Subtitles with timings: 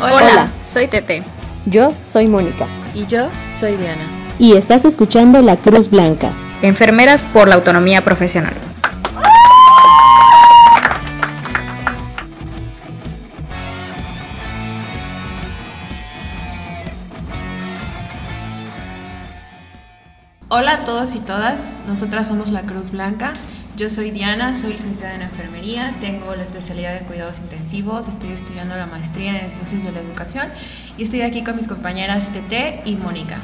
[0.00, 1.22] Hola, soy Tete.
[1.66, 2.66] Yo soy Mónica.
[2.94, 4.04] Y yo soy Diana.
[4.38, 6.32] Y estás escuchando La Cruz Blanca.
[6.62, 8.54] Enfermeras por la autonomía profesional.
[20.48, 23.32] Hola a todos y todas, nosotras somos La Cruz Blanca.
[23.76, 28.76] Yo soy Diana, soy licenciada en enfermería, tengo la especialidad de cuidados intensivos, estoy estudiando
[28.76, 30.46] la maestría en ciencias de la educación
[30.96, 33.38] y estoy aquí con mis compañeras Tete y Mónica.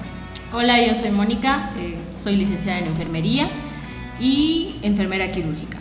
[0.52, 3.50] Hola, yo soy Mónica, eh, soy licenciada en enfermería
[4.20, 5.78] y enfermera quirúrgica.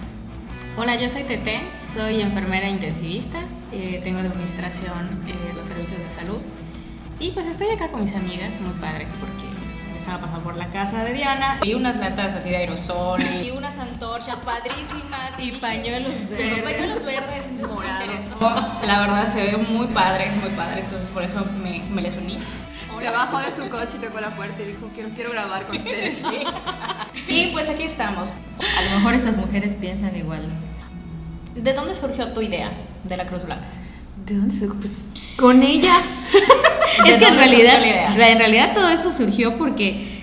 [0.78, 1.60] Hola, yo soy Tete,
[1.94, 3.38] soy enfermera intensivista,
[3.72, 6.42] eh, tengo de administración eh, los servicios de salud
[7.20, 9.49] y pues estoy acá con mis amigas, muy padres porque
[10.10, 13.78] estaba pasando por la casa de Diana y unas latas así de aerosol y unas
[13.78, 16.64] antorchas padrísimas y pañuelos verdes.
[16.64, 21.46] pañuelos verdes, entonces me La verdad se ve muy padre, muy padre, entonces por eso
[21.62, 22.40] me, me les uní.
[23.00, 25.78] Se bajó de su coche y tocó la puerta y dijo, quiero, quiero grabar con
[25.78, 26.24] ustedes.
[27.28, 28.34] y pues aquí estamos.
[28.78, 30.50] A lo mejor estas mujeres piensan igual.
[31.54, 32.72] ¿De dónde surgió tu idea
[33.04, 33.68] de la Cruz Blanca?
[34.30, 34.80] ¿De dónde surgió?
[34.80, 34.94] Pues
[35.38, 36.02] con ella.
[37.08, 40.20] es que en realidad, en realidad todo esto surgió porque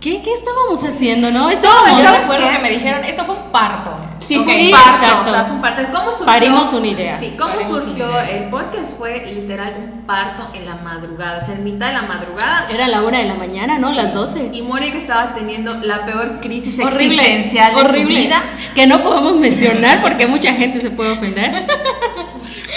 [0.00, 1.50] ¿qué, qué estábamos haciendo, no?
[1.50, 3.98] Estábamos, yo recuerdo que me dijeron, esto fue un parto.
[4.20, 5.82] Sí, fue un parto, o sea, fue un parto.
[5.92, 6.26] ¿Cómo surgió?
[6.26, 7.18] Parimos una idea.
[7.18, 8.18] Sí, ¿cómo surgió?
[8.20, 12.02] El podcast fue literal un parto en la madrugada, o sea, en mitad de la
[12.02, 12.68] madrugada.
[12.70, 13.92] Era la una de la mañana, ¿no?
[13.92, 14.52] Las 12.
[14.54, 18.42] Y Mónica estaba teniendo la peor crisis existencial de horrible, su vida.
[18.74, 21.66] Que no podemos mencionar porque mucha gente se puede ofender.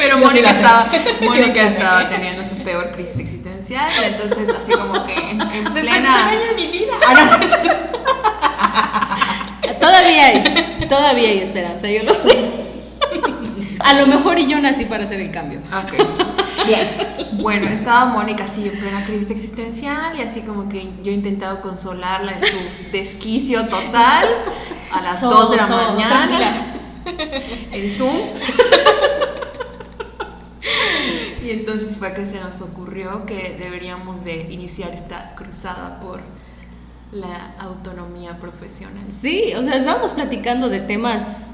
[0.06, 0.86] Pero Mónica, estaba,
[1.22, 6.30] Mónica estaba teniendo su peor crisis existencial, entonces así como que en, en plena...
[6.30, 6.94] de mi vida.
[9.80, 10.44] todavía hay,
[10.88, 12.38] todavía hay esperanza, yo lo sé.
[13.80, 15.60] A lo mejor y yo nací para hacer el cambio.
[15.74, 15.94] Ok.
[16.68, 16.98] Bien.
[17.42, 21.62] Bueno, estaba Mónica así en plena crisis existencial y así como que yo he intentado
[21.62, 22.58] consolarla en su
[22.92, 24.28] desquicio total
[24.92, 26.54] a las 2 de la mañana.
[27.72, 28.18] En Zoom.
[31.44, 36.22] Y entonces fue que se nos ocurrió que deberíamos de iniciar esta cruzada por
[37.12, 39.06] la autonomía profesional.
[39.14, 41.48] Sí, o sea, estábamos platicando de temas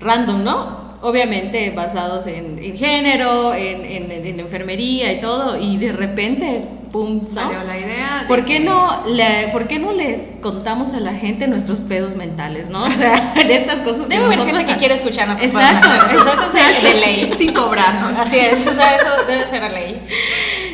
[0.00, 0.90] random, ¿no?
[1.02, 7.26] Obviamente basados en, género, en, en, enfermería y todo, y de repente, ¡pum!
[7.26, 8.24] Salió la idea.
[8.28, 12.68] ¿Por qué, no le, ¿Por qué no les contamos a la gente nuestros pedos mentales,
[12.68, 12.84] no?
[12.84, 15.40] O sea, de estas cosas Debe haber gente que quiere escucharnos.
[15.40, 17.32] Exacto, eso, eso es de ley.
[17.38, 18.18] Sin cobrarnos.
[18.18, 20.00] Así es, o sea, eso debe ser la ley.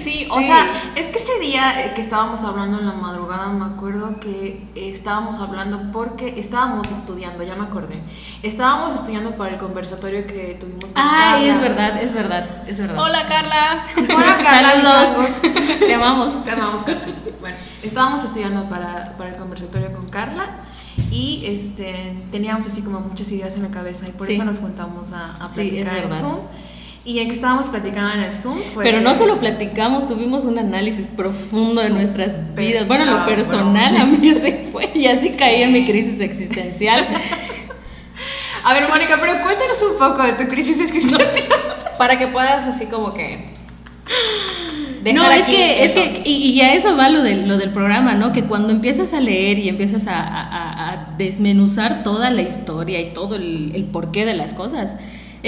[0.06, 4.20] Sí, o sea, es que ese día que estábamos hablando en la madrugada, me acuerdo
[4.20, 8.00] que estábamos hablando porque estábamos estudiando, ya me acordé.
[8.44, 13.02] Estábamos estudiando para el conversatorio que tuvimos con Ay, es verdad, es verdad, es verdad.
[13.02, 13.82] Hola, Carla.
[14.16, 14.72] Hola, Carla.
[14.72, 15.40] Saludos.
[15.80, 16.42] Te amamos.
[16.44, 17.06] Te amamos, Carla.
[17.40, 20.46] Bueno, estábamos estudiando para, para el conversatorio con Carla
[21.10, 24.34] y este, teníamos así como muchas ideas en la cabeza y por Sí.
[24.34, 26.12] eso nos juntamos a, a Sí, es platicar en.
[26.12, 26.38] Zoom.
[27.06, 30.58] Y en que estábamos platicando en el Zoom fue Pero no solo platicamos, tuvimos un
[30.58, 32.88] análisis profundo de nuestras vidas.
[32.88, 37.06] Bueno, en lo personal a mí se fue y así caí en mi crisis existencial.
[38.64, 41.48] A ver, Mónica, pero cuéntanos un poco de tu crisis existencial.
[41.98, 43.54] Para que puedas así como que...
[45.14, 48.14] No, es que, es que, y, y a eso va lo del, lo del programa,
[48.14, 48.32] ¿no?
[48.32, 53.12] Que cuando empiezas a leer y empiezas a, a- a desmenuzar toda la historia y
[53.14, 54.96] todo el, el porqué de las cosas,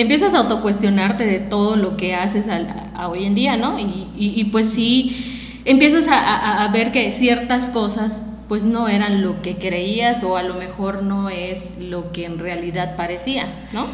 [0.00, 2.56] empiezas a autocuestionarte de todo lo que haces a,
[2.94, 3.78] a hoy en día, ¿no?
[3.78, 3.82] Y,
[4.16, 9.42] y- y pues sí, empiezas a, a- ver que ciertas cosas pues no eran lo
[9.42, 13.86] que creías o a lo mejor no es lo que en realidad parecía, ¿no?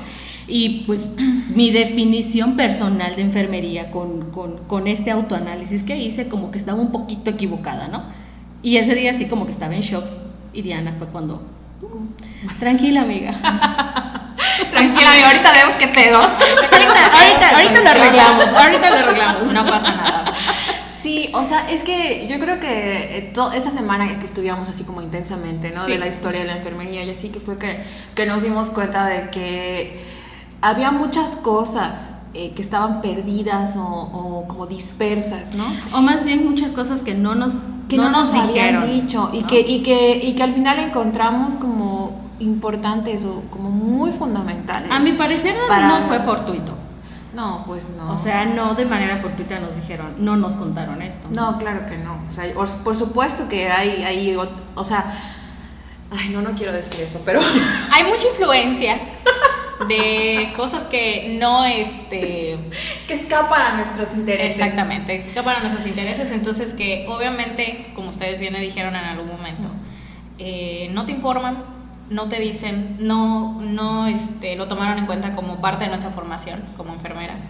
[0.46, 1.08] Y pues
[1.54, 6.80] mi definición personal de enfermería con, con, con este autoanálisis que hice como que estaba
[6.80, 8.04] un poquito equivocada, ¿no?
[8.62, 10.04] Y ese día así como que estaba en shock
[10.52, 11.42] y Diana fue cuando...
[12.58, 13.30] Tranquila, amiga.
[14.70, 16.18] Tranquila, amiga, ahorita vemos qué pedo.
[16.18, 20.34] ahorita, ahorita, ahorita lo arreglamos, ahorita lo arreglamos, no pasa nada.
[21.02, 24.84] Sí, o sea, es que yo creo que eh, to- esta semana que estudiamos así
[24.84, 25.84] como intensamente, ¿no?
[25.84, 25.92] Sí.
[25.92, 29.06] De la historia de la enfermería y así que fue que, que nos dimos cuenta
[29.06, 30.02] de que
[30.62, 35.64] había muchas cosas eh, que estaban perdidas o, o como dispersas, ¿no?
[35.96, 38.82] O más bien muchas cosas que no nos, Que no, nos, dijeron.
[38.82, 39.46] habían dicho y, ¿no?
[39.46, 44.90] que, y, que, y que al final encontramos como importantes o como muy fundamentales.
[44.90, 46.72] A mi parecer Para- no fue fortuito.
[47.34, 48.12] No, pues no.
[48.12, 51.26] O sea, no de manera fortuita nos dijeron, no nos contaron esto.
[51.30, 52.16] No, claro que no.
[52.28, 54.44] O sea, por, por supuesto que hay, hay, o,
[54.76, 55.04] o sea,
[56.16, 57.40] ay, no, no quiero decir esto, pero
[57.92, 58.94] Hay mucha influencia
[59.88, 62.58] de cosas que no, este...
[63.06, 64.58] Que escapan a nuestros intereses.
[64.58, 69.28] Exactamente, escapan a nuestros intereses, entonces que obviamente, como ustedes bien me dijeron en algún
[69.28, 69.68] momento,
[70.38, 71.62] eh, no te informan,
[72.08, 76.64] no te dicen, no, no este, lo tomaron en cuenta como parte de nuestra formación
[76.76, 77.42] como enfermeras.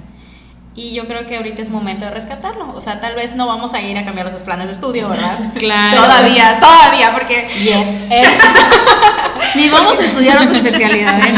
[0.77, 2.75] Y yo creo que ahorita es momento de rescatarlo.
[2.75, 5.39] O sea, tal vez no vamos a ir a cambiar esos planes de estudio, ¿verdad?
[5.55, 6.03] Claro.
[6.03, 7.49] Todavía, todavía, porque...
[7.61, 8.09] Bien.
[9.55, 11.35] Ni vamos a estudiar otra especialidad, ¿eh?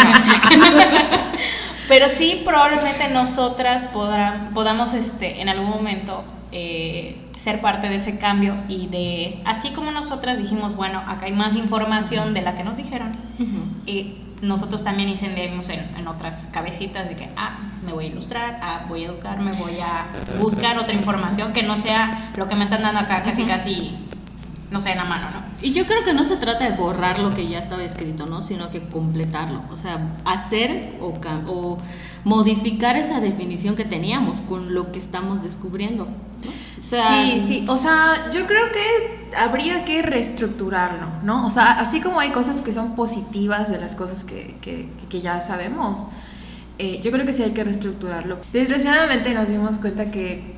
[1.88, 3.90] Pero sí, probablemente nosotras
[4.54, 9.92] podamos este, en algún momento eh, ser parte de ese cambio y de, así como
[9.92, 13.12] nosotras dijimos, bueno, acá hay más información de la que nos dijeron,
[13.84, 18.58] y nosotros también incendiamos en, en otras cabecitas de que, ah, me voy a ilustrar,
[18.62, 20.06] ah, voy a educarme, voy a
[20.40, 23.96] buscar otra información que no sea lo que me están dando acá casi, casi,
[24.76, 25.42] no sé, en la mano, ¿no?
[25.60, 28.42] Y yo creo que no se trata de borrar lo que ya estaba escrito, ¿no?
[28.42, 29.62] Sino que completarlo.
[29.70, 31.14] O sea, hacer o,
[31.46, 31.78] o
[32.24, 36.06] modificar esa definición que teníamos con lo que estamos descubriendo.
[36.44, 36.50] ¿no?
[36.80, 41.46] O sea, sí, sí, o sea, yo creo que habría que reestructurarlo, ¿no?
[41.46, 45.20] O sea, así como hay cosas que son positivas de las cosas que, que- que
[45.20, 46.06] ya sabemos,
[46.78, 48.38] eh, yo creo que sí hay que reestructurarlo.
[48.52, 50.55] Desgraciadamente nos dimos cuenta que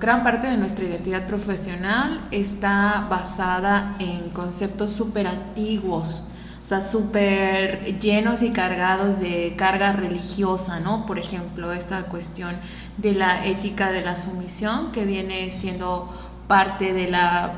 [0.00, 6.24] gran parte de nuestra identidad profesional está basada en conceptos súper antiguos.
[6.64, 11.04] O sea, súper llenos y cargados de carga religiosa, ¿no?
[11.04, 12.56] Por ejemplo, esta cuestión
[12.96, 16.08] de la ética de la sumisión que viene siendo
[16.46, 17.52] parte de la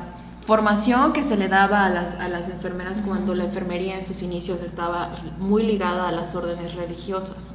[0.45, 4.21] formación que se le daba a las, a las enfermeras cuando la enfermería en sus
[4.23, 7.53] inicios estaba muy ligada a las órdenes religiosas.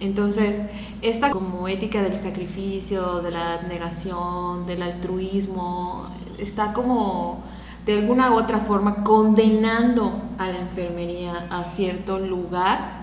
[0.00, 0.66] Entonces,
[1.02, 6.08] esta como ética del sacrificio, de la abnegación, del altruismo,
[6.38, 7.42] está como
[7.86, 13.02] de alguna u otra forma condenando a la enfermería a cierto lugar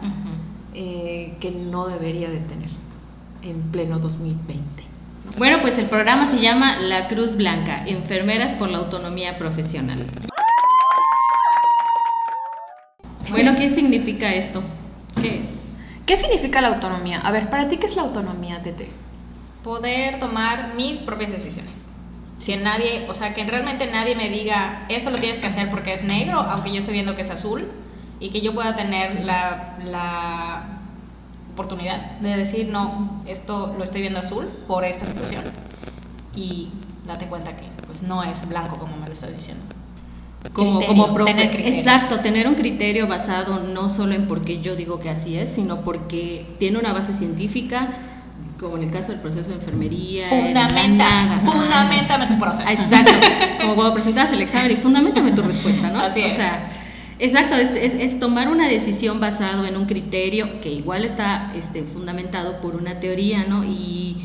[0.74, 2.70] eh, que no debería de tener
[3.44, 4.84] en pleno 2020.
[5.38, 10.06] Bueno, pues el programa se llama La Cruz Blanca, Enfermeras por la Autonomía Profesional.
[13.30, 14.62] Bueno, ¿qué significa esto?
[15.22, 15.61] ¿Qué es?
[16.06, 17.21] ¿Qué significa la autonomía?
[17.21, 19.01] A ver, para ti, ¿qué es la autonomía, Tete?
[19.63, 21.88] poder tomar mis propias decisiones.
[22.44, 25.94] Que nadie, o sea, que realmente nadie me diga, esto lo tienes que hacer porque
[25.94, 27.69] es negro, aunque yo esté viendo que es azul,
[28.19, 30.80] y que yo pueda tener la, la
[31.53, 35.44] oportunidad de decir, no, esto lo estoy viendo azul por esta situación.
[36.36, 36.69] Y
[37.06, 39.63] date cuenta que pues no es blanco como me lo estás diciendo.
[40.54, 41.66] Como, Criterio, como profe- tener.
[41.68, 45.82] Exacto, tener un criterio basado no solo en porque yo digo que así es, sino
[45.82, 47.90] porque tiene una base científica,
[48.60, 50.30] como en el caso del proceso de enfermería.
[50.30, 52.70] en Fundamenta, fundamentame tu proceso.
[52.70, 53.12] Exacto,
[53.62, 56.00] como cuando presentabas el examen y fundamentame tu respuesta, ¿no?
[56.02, 56.34] Así o es.
[56.34, 56.68] sea,
[57.20, 61.84] exacto, es, es- es tomar una decisión basado en un criterio que igual está este,
[61.84, 63.64] fundamentado por una teoría, ¿no?
[63.64, 64.18] Y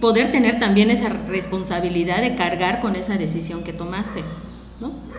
[0.00, 4.24] poder tener también esa responsabilidad de cargar con esa decisión que tomaste,
[4.80, 5.11] ¿no?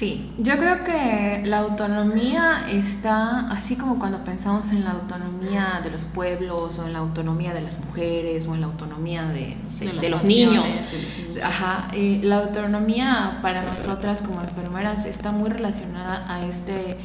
[0.00, 5.90] Sí, yo creo que la autonomía está, así como cuando pensamos en la autonomía de
[5.90, 9.70] los pueblos o en la autonomía de las mujeres o en la autonomía de, no
[9.70, 10.64] sé, De las de los niños.
[10.64, 11.44] de los niños.
[11.44, 16.96] Ajá, y la autonomía para nosotras como enfermeras está muy relacionada a este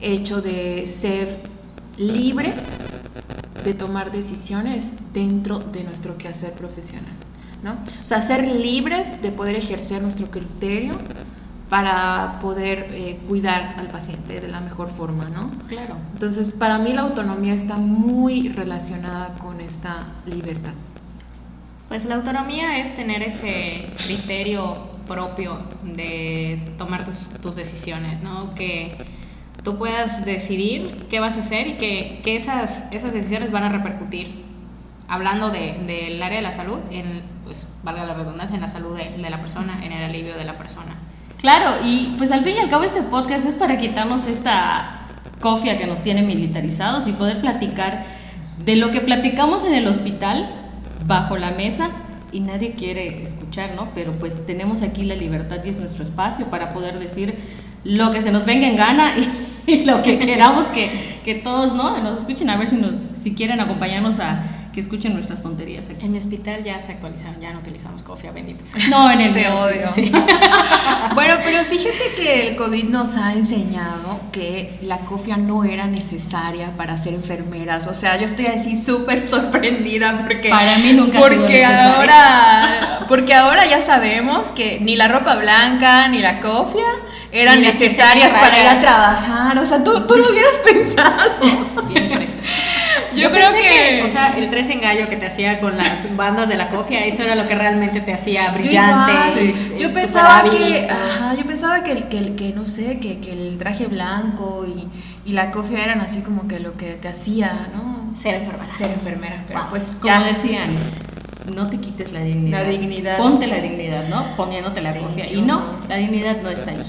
[0.00, 1.42] hecho de ser
[1.98, 2.54] libres
[3.62, 7.12] de tomar decisiones dentro de nuestro quehacer profesional,
[7.62, 7.72] ¿no?
[7.72, 10.94] O sea, ser libres de poder ejercer nuestro criterio
[11.68, 15.50] para poder eh, cuidar al paciente de la mejor forma, ¿no?
[15.68, 15.96] Claro.
[16.14, 20.72] Entonces, para mí la autonomía está muy relacionada con esta libertad.
[21.88, 28.54] Pues la autonomía es tener ese criterio propio de tomar tus, tus decisiones, ¿no?
[28.54, 28.96] Que
[29.64, 33.68] tú puedas decidir qué vas a hacer y que, que esas, esas decisiones van a
[33.70, 34.44] repercutir,
[35.08, 38.96] hablando de- del área de la salud, en, pues, valga la redundancia, en la salud
[38.96, 40.94] de, de la persona, en el alivio de la persona.
[41.38, 45.06] Claro, y pues al fin y al cabo este podcast es para quitarnos esta
[45.40, 48.04] cofia que nos tiene militarizados y poder platicar
[48.64, 50.50] de lo que platicamos en el hospital
[51.06, 51.90] bajo la mesa
[52.32, 53.90] y nadie quiere escuchar, ¿no?
[53.94, 57.36] Pero pues tenemos aquí la libertad y es nuestro espacio para poder decir
[57.84, 59.12] lo que se nos venga en gana
[59.66, 60.90] y, lo que queramos que,
[61.24, 62.02] que todos, ¿no?
[62.02, 64.42] Nos escuchen a ver si, nos, si quieren acompañarnos a
[64.78, 66.06] que escuchen nuestras tonterías aquí.
[66.06, 68.68] En mi hospital ya se actualizaron, ya no utilizamos cofia, benditos.
[68.88, 69.88] No, en el Te odio.
[69.92, 70.12] sí.
[71.14, 76.76] Bueno, pero fíjate que el COVID nos ha enseñado que la cofia no era necesaria
[76.76, 77.88] para ser enfermeras.
[77.88, 83.66] O sea, yo estoy así súper sorprendida porque Para mí nunca porque ahora porque ahora
[83.66, 86.86] ya sabemos que ni la ropa blanca ni la cofia
[87.32, 89.58] eran necesarias para ir a trabajar.
[89.58, 91.88] O sea, tú, tú lo hubieras pensado.
[91.90, 92.17] Siempre.
[93.18, 95.76] Yo Yo, creo que- que, o sea, el tres en gallo que te hacía con
[95.76, 99.12] las bandas de la cofia, eso era lo que realmente te hacía brillante.
[99.12, 99.48] Yo, igual.
[99.48, 102.98] este, Yo súper pensaba que, ajá, yo pensaba que, el- que, el- que no sé,
[103.00, 104.88] que, que el traje blanco y,
[105.28, 108.14] y la cofia eran así como que lo que te hacía, ¿no?
[108.18, 108.74] Ser enfermera.
[108.74, 109.70] Ser enfermera, pero Wow.
[109.70, 110.22] pues Como ya.
[110.24, 110.70] decían,
[111.54, 112.62] no te quites la dignidad.
[112.62, 113.16] La dignidad.
[113.18, 114.36] Ponte la dignidad, ¿no?
[114.36, 115.30] Poniéndote la Sí, cofia.
[115.32, 115.64] Y no, no.
[115.88, 116.82] la dignidad no está ahí.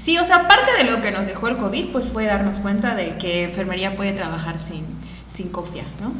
[0.00, 2.94] Sí, o sea, parte de lo que nos dejó el COVID, pues fue darnos cuenta
[2.94, 4.84] de que enfermería puede trabajar sin,
[5.34, 6.12] sin cofia, ¿no?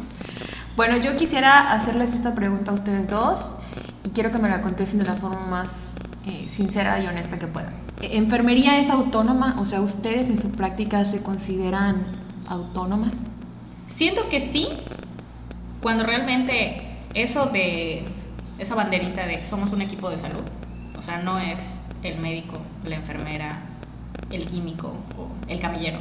[0.77, 3.57] Bueno, yo quisiera hacerles esta pregunta a ustedes dos
[4.05, 5.93] y quiero que me la contesten de la forma más
[6.27, 7.73] eh, sincera y honesta que puedan.
[8.03, 9.57] Eh, ¿Enfermería es autónoma?
[9.61, 12.07] O sea, ¿ustedes en su práctica se consideran
[12.49, 13.13] autónomas?
[13.87, 14.69] Siento que sí,
[15.81, 18.05] cuando realmente eso de
[18.59, 20.43] esa banderita de somos un equipo de salud,
[20.99, 23.63] o sea, no es el médico, la enfermera,
[24.31, 25.99] el químico o el camillero,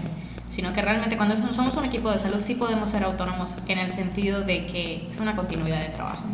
[0.53, 3.91] sino que realmente cuando somos un equipo de salud sí podemos ser autónomos en el
[3.91, 6.25] sentido de que es una continuidad de trabajo.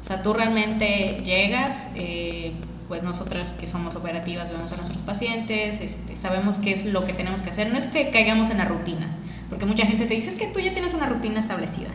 [0.00, 2.52] O sea, tú realmente llegas, eh,
[2.86, 7.12] pues nosotras que somos operativas vemos a nuestros pacientes, este, sabemos qué es lo que
[7.12, 7.68] tenemos que hacer.
[7.72, 9.08] No es que caigamos en la rutina,
[9.48, 11.88] porque mucha gente te dice es que tú ya tienes una rutina establecida.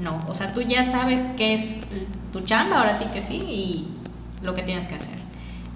[0.00, 1.76] No, o sea, tú ya sabes qué es
[2.32, 3.88] tu chamba, ahora sí que sí, y
[4.42, 5.18] lo que tienes que hacer.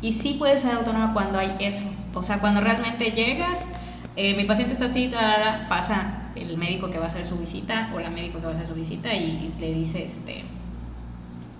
[0.02, 1.84] Y sí puedes ser autónoma cuando hay eso.
[2.14, 3.68] O sea, cuando realmente llegas,
[4.20, 5.10] eh, mi paciente está así,
[5.66, 8.54] pasa el médico que va a hacer su visita o la médico que va a
[8.54, 10.44] hacer su visita y le dice, este,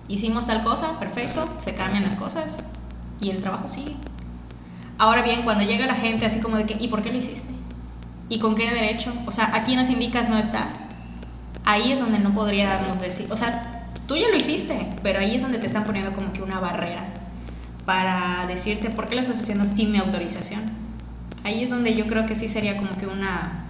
[0.07, 2.63] hicimos tal cosa, perfecto, se cambian las cosas
[3.19, 3.95] y el trabajo sigue.
[4.99, 7.51] Ahora bien, cuando llega la gente así como de que, ¿y por qué lo hiciste?
[8.29, 9.11] ¿Y con qué derecho?
[9.25, 10.67] O sea, aquí nos indicas no está.
[11.65, 15.41] Ahí es donde no podríamos decir, o sea, tú ya lo hiciste, pero ahí es
[15.41, 17.07] donde te están poniendo como que una barrera
[17.85, 20.80] para decirte por qué lo estás haciendo sin mi autorización.
[21.43, 23.65] Ahí es donde yo creo que sí sería como que una,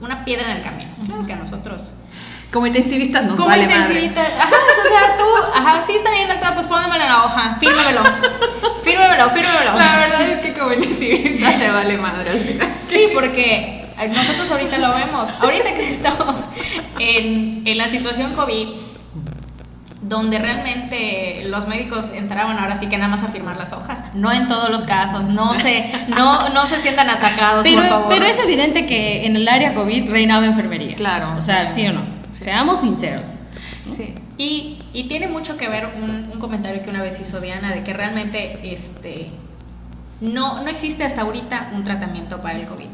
[0.00, 0.90] una piedra en el camino.
[1.06, 1.92] Claro que a nosotros
[2.52, 3.78] Como intensivistas nos como vale madre.
[3.80, 4.20] intensivita.
[4.22, 8.00] Ajá, o sea, tú, ajá, sí está bien, doctora, pues póngamelo en la hoja, fírmemelo.
[8.82, 9.78] Fírmemelo, fírmemelo.
[9.78, 12.74] La verdad es que como intensivistas le vale madre al final.
[12.88, 15.30] Sí, porque nosotros ahorita lo vemos.
[15.40, 16.44] Ahorita que estamos
[16.98, 18.68] en, en la situación COVID,
[20.08, 24.04] donde realmente los médicos entraban ahora sí que nada más a firmar las hojas.
[24.14, 28.06] No en todos los casos, no se, no, no se sientan atacados, por Pero, favor.
[28.08, 30.94] pero es evidente que en el área COVID reinaba enfermería.
[30.96, 31.34] Claro.
[31.36, 32.02] O sea, sí o no.
[32.38, 33.34] Seamos sinceros.
[33.96, 34.14] Sí.
[34.38, 37.82] Y, y tiene mucho que ver un, un comentario que una vez hizo Diana de
[37.82, 39.30] que realmente este,
[40.20, 42.86] no, no existe hasta ahorita un tratamiento para el COVID.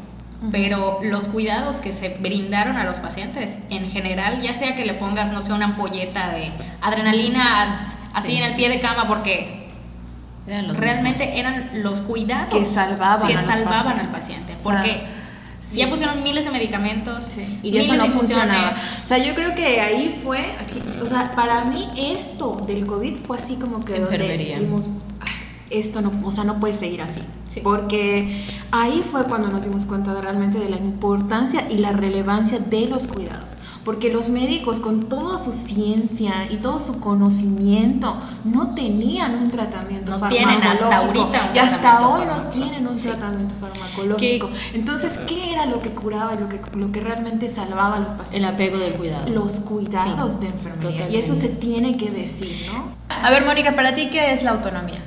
[0.51, 4.93] Pero los cuidados que se brindaron a los pacientes, en general, ya sea que le
[4.93, 8.37] pongas, no sé, una ampolleta de adrenalina así Sí.
[8.37, 9.67] en el pie de cama, porque
[10.45, 11.39] Eran los realmente mismos.
[11.39, 14.53] eran los cuidados Que salvaban que salvaban al paciente.
[14.57, 15.03] O sea, Porque
[15.61, 15.77] sí.
[15.77, 18.71] ya pusieron miles de medicamentos, Y miles eso no de funcionaba.
[18.71, 23.15] O sea, yo creo que ahí fue, aquí- o sea, para mí esto del COVID
[23.25, 24.59] fue así como que donde Enfermería.
[24.59, 24.89] vimos,
[25.21, 25.25] "Ah,
[25.73, 27.21] esto no, o sea, no puede seguir así.
[27.49, 27.59] Sí.
[27.63, 32.59] Porque ahí fue cuando nos dimos cuenta de realmente de la importancia y la relevancia
[32.59, 33.51] de los cuidados.
[33.85, 38.15] Porque los médicos con toda su ciencia y todo su conocimiento
[38.45, 41.25] no tenían un tratamiento No tienen hasta farmacológico.
[41.25, 42.49] ahorita un y hasta hoy no farmacológico.
[42.65, 43.09] tienen un Sí.
[43.09, 44.49] tratamiento farmacológico.
[44.73, 48.39] Entonces, ¿qué era lo que curaba, lo que, lo que realmente salvaba a los pacientes?
[48.39, 49.29] El apego del cuidado.
[49.29, 50.89] los cuidados Sí, de enfermería.
[50.91, 51.13] totalmente.
[51.13, 52.85] Y eso se tiene que decir, ¿no?
[53.09, 54.99] A ver, Mónica, para ti, ¿qué es la autonomía?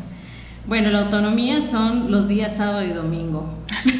[0.66, 3.54] Bueno, la autonomía son los días sábado y domingo.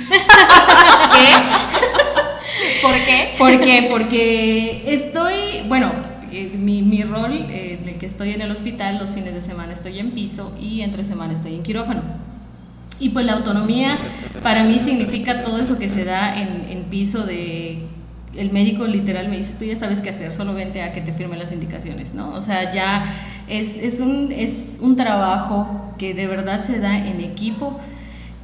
[2.83, 3.35] ¿Por qué?
[3.39, 3.87] ¿Por qué?
[3.89, 5.93] Porque estoy, bueno,
[6.33, 9.43] eh, mi, mi rol eh, en el que estoy en el hospital, los fines de
[9.43, 12.03] semana estoy en piso y entre semana estoy en quirófano.
[12.99, 13.97] Y pues la autonomía
[14.43, 17.87] para mí significa todo eso que se da en, en piso de...
[18.39, 21.13] El médico literal me dice, tú ya sabes qué hacer, solo vente a que te
[21.13, 22.31] firme las indicaciones, ¿no?
[22.35, 23.15] O sea, ya
[23.49, 27.79] es, es, un, es un trabajo que de verdad se da en equipo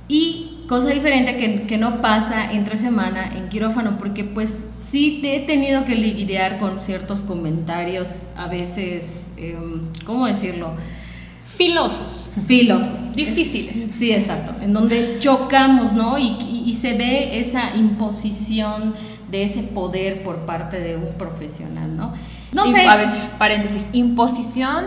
[0.08, 4.50] y cosa diferente que, que no pasa entre semana en quirófano, porque pues
[4.90, 10.72] sí te he tenido que lidiar con ciertos comentarios, a veces, em, ¿cómo decirlo?
[11.46, 12.32] Filosos.
[12.46, 13.14] Filosos.
[13.14, 13.90] Difíciles.
[13.98, 14.54] Sí, exacto.
[14.62, 16.18] En donde chocamos, ¿no?
[16.18, 18.94] Y, y- y se ve esa imposición
[19.32, 22.12] de ese poder por parte de un profesional, ¿no?
[22.52, 22.86] No sé.
[22.86, 23.08] A ver,
[23.38, 23.88] paréntesis.
[23.92, 24.84] Imposición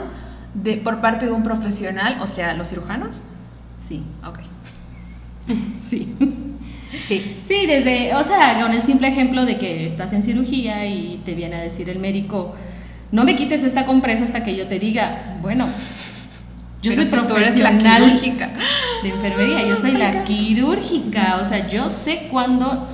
[0.54, 3.24] de, por parte de un profesional, o sea, los cirujanos.
[3.84, 4.40] Sí, Ok.
[5.90, 6.16] sí.
[7.08, 7.38] Sí.
[7.46, 11.34] Sí, desde, o sea, con el simple ejemplo de que estás en cirugía y te
[11.34, 12.56] viene a decir el médico,
[13.12, 15.68] no me quites esta compresa hasta que yo te diga, bueno,
[16.82, 18.22] Yo Pero soy si tú eres la profesional
[19.04, 22.88] de enfermería, yo soy la quirúrgica, o sea, yo sé cuándo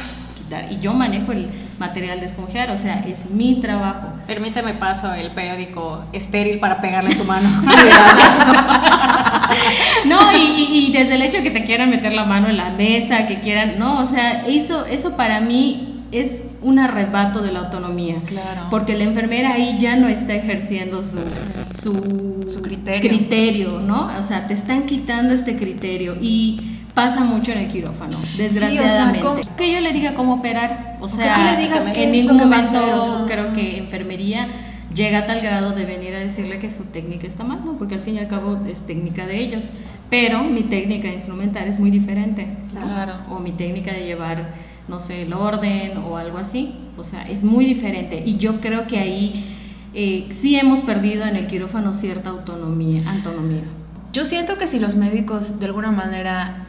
[0.69, 1.47] y yo manejo el
[1.79, 4.07] material de esponjear, o sea, es mi trabajo.
[4.27, 7.49] Permíteme paso el periódico estéril para pegarle su mano.
[10.05, 13.27] No, y, desde el hecho de que te quieran meter la mano en la mesa,
[13.27, 18.15] que quieran, no, o sea, eso, eso para mí es un arrebato de la autonomía.
[18.25, 18.67] Claro.
[18.69, 21.19] Porque la enfermera ahí ya no está ejerciendo su,
[21.79, 23.09] su, Su criterio.
[23.09, 24.09] criterio, ¿no?
[24.17, 29.19] O sea, te están quitando este criterio y pasa mucho en el quirófano, desgraciadamente.
[29.21, 32.45] ¿cómo- Que yo le diga cómo operar, o sea, le digas qué en ningún que
[32.45, 33.25] momento o sea.
[33.27, 34.47] creo que enfermería
[34.93, 37.77] llega a tal grado de venir a decirle que su técnica está mal, ¿no?
[37.77, 39.69] Porque al fin y al cabo es técnica de ellos.
[40.09, 42.81] Pero mi técnica instrumental es muy diferente, ¿no?
[42.81, 43.13] Claro.
[43.29, 44.49] O mi técnica de llevar,
[44.89, 46.75] no sé, el orden o algo así.
[46.97, 48.21] O sea, es muy diferente.
[48.25, 49.45] Y yo creo que ahí
[49.93, 53.09] eh, sí hemos perdido en el quirófano cierta autonomía.
[53.09, 53.63] autonomía.
[54.11, 56.65] Yo siento que si los médicos de alguna manera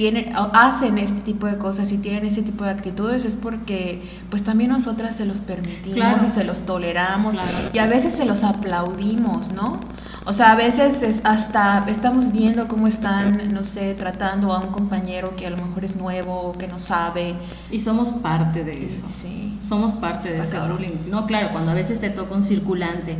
[0.00, 4.42] tienen, hacen este tipo de cosas y tienen este tipo de actitudes es porque pues
[4.42, 6.24] también nosotras se los permitimos Claro.
[6.26, 7.50] y se los toleramos Claro.
[7.70, 9.78] y a veces se los aplaudimos, ¿no?
[10.24, 14.68] O sea, a veces es hasta estamos viendo cómo están, no sé, tratando a un
[14.72, 17.34] compañero que a lo mejor es nuevo que no sabe.
[17.70, 19.06] Y somos parte de eso.
[19.12, 19.58] Sí.
[19.68, 20.78] Somos parte de Está ese cabrón.
[20.78, 21.10] bullying.
[21.10, 23.18] No, claro, cuando a veces te toca un circulante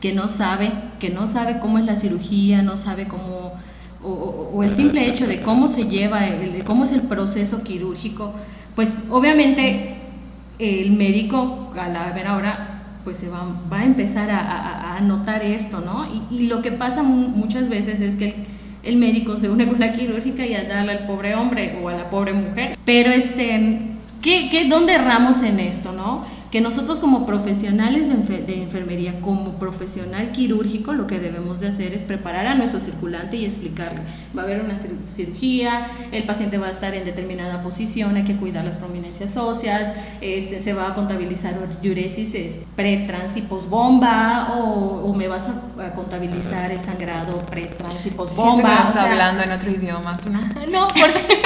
[0.00, 3.52] que no sabe, que no sabe cómo es la cirugía, no sabe cómo,
[4.02, 8.32] o, el simple hecho de cómo se lleva, el- cómo es el proceso quirúrgico,
[8.74, 9.96] pues obviamente
[10.58, 12.66] el médico a la ver ahora
[13.04, 16.06] pues se va, va a empezar a, a- notar esto, ¿no?
[16.30, 18.34] Y, lo que pasa mu- muchas veces es que el,
[18.82, 21.94] el médico se une con la quirúrgica y a darle al pobre hombre o a
[21.94, 22.76] la pobre mujer.
[22.84, 23.78] Pero este,
[24.20, 26.24] ¿qué, qué, ¿dónde erramos en esto, no?
[26.50, 31.68] Que nosotros como profesionales de, enfe- de enfermería, como profesional quirúrgico, lo que debemos de
[31.68, 34.00] hacer es preparar a nuestro circulante y explicarle.
[34.36, 38.24] Va a haber una cir- cirugía, el paciente va a estar en determinada posición, hay
[38.24, 43.42] que cuidar las prominencias óseas, este, se va a contabilizar diuresis es, pre, trans y
[43.42, 48.24] posbomba, o, o me vas a, a contabilizar el sangrado pre, trans y Siento
[48.56, 50.40] que o sea, hablando en otro idioma, ¿tú no?
[50.70, 51.42] No, porque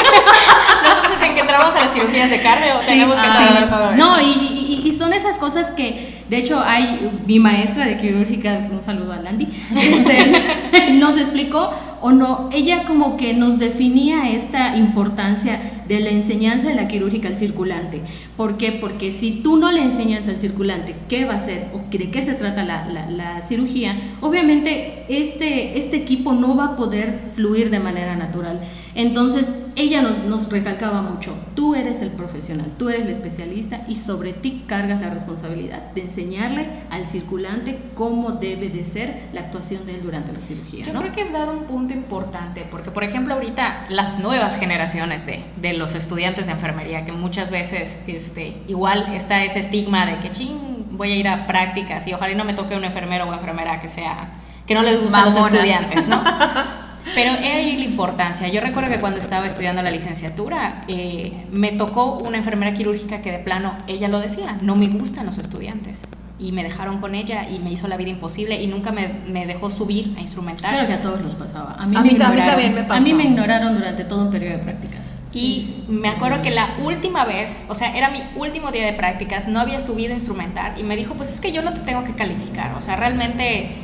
[1.55, 3.93] entramos a las cirugías de cardio tenemos que ah, todo.
[3.93, 8.69] No, y, y- y son esas cosas que, de hecho, hay mi maestra de quirúrgica,
[8.73, 14.77] un saludo a Landy, este, nos explicó o no, ella como que nos definía esta
[14.77, 18.01] importancia de la enseñanza de la quirúrgica al circulante.
[18.37, 18.73] ¿Por qué?
[18.81, 22.23] Porque si tú no le enseñas al circulante qué va a hacer o de qué
[22.23, 27.71] se trata la, la- la cirugía, obviamente este, este equipo no va a poder fluir
[27.71, 28.61] de manera natural.
[28.95, 33.97] Entonces, ella nos, nos recalcaba mucho, tú eres el profesional, tú eres el especialista y
[33.97, 39.85] sobre ti cargas la responsabilidad de enseñarle al circulante cómo debe de ser la actuación
[39.85, 40.85] de él durante la cirugía.
[40.85, 41.00] Yo ¿no?
[41.00, 45.42] creo que has dado un punto importante, porque por ejemplo ahorita las nuevas generaciones de,
[45.61, 50.31] de los estudiantes de enfermería, que muchas veces este, igual está ese estigma de que
[50.31, 53.35] ching, voy a ir a prácticas y ojalá y no me toque un enfermero o
[53.35, 54.29] enfermera que sea,
[54.66, 56.22] que no les gustan los estudiantes, ¿no?
[57.14, 58.49] Pero he ahí la importancia.
[58.49, 63.31] Yo recuerdo que cuando estaba estudiando la licenciatura, eh, me tocó una enfermera quirúrgica que
[63.31, 66.01] de plano, ella lo decía, no me gustan los estudiantes.
[66.38, 69.47] Y me dejaron con ella y me hizo la vida imposible y nunca me, me
[69.47, 70.73] dejó subir a instrumentar.
[70.73, 71.75] Claro que a todos nos pasaba.
[71.79, 73.07] A mí, A me mí a también me A pasó.
[73.07, 75.14] mí me ignoraron durante todo un periodo de prácticas.
[75.33, 79.47] Y me acuerdo que la última vez, o sea, era mi último día de prácticas,
[79.49, 82.05] no había subido a instrumentar y me dijo, pues es que yo no te tengo
[82.05, 83.75] que calificar, o sea, realmente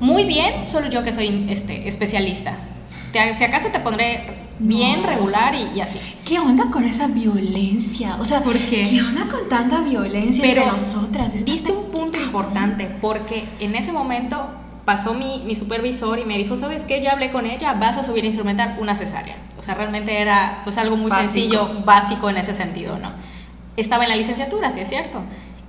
[0.00, 2.54] muy bien, solo yo que soy este, especialista.
[3.12, 5.08] Te- si acaso te pondré bien, No.
[5.08, 5.98] regular y, y así.
[6.24, 8.16] ¿Qué onda con esa violencia?
[8.20, 8.84] O sea, ¿Por qué?
[8.84, 11.44] ¿qué onda con tanta violencia Pero entre nosotras?
[11.44, 14.46] Diste un punto importante porque en ese momento
[14.84, 17.02] pasó mi, mi supervisor y me dijo, ¿sabes qué?
[17.02, 19.34] Ya hablé con ella, vas a subir a instrumentar una cesárea.
[19.58, 21.32] O sea, realmente era pues algo muy Básico.
[21.32, 23.10] sencillo, básico en ese sentido, ¿no?
[23.76, 25.20] Estaba en la licenciatura, sí es cierto.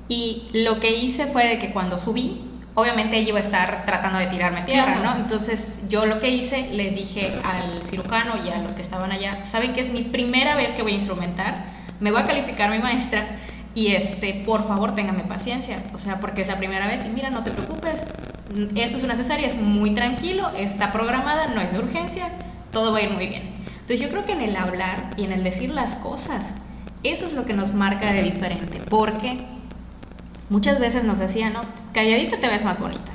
[0.08, 2.42] Y lo que hice fue de que cuando subí,
[2.78, 5.00] obviamente ella iba a estar tratando de tirarme tierra.
[5.04, 5.16] ¿no?
[5.16, 9.44] Entonces yo lo que hice, le dije al cirujano y a los que estaban allá,
[9.46, 11.66] ¿saben que es mi primera vez que voy a instrumentar?
[12.00, 13.26] Me va a calificar mi maestra
[13.74, 17.32] y este, por favor, ténganme paciencia, o sea, porque es la primera vez y mira,
[17.32, 18.06] no te preocupes,
[18.76, 22.30] esto es una cesárea, es muy tranquilo, está programada, no es de urgencia,
[22.72, 23.42] todo va a ir muy bien.
[23.66, 26.54] Entonces yo creo que en el hablar y en el decir las cosas,
[27.02, 29.38] eso es lo que nos marca de diferente, porque
[30.50, 31.62] muchas veces nos decían, no,
[31.94, 33.12] calladita te ves más bonita,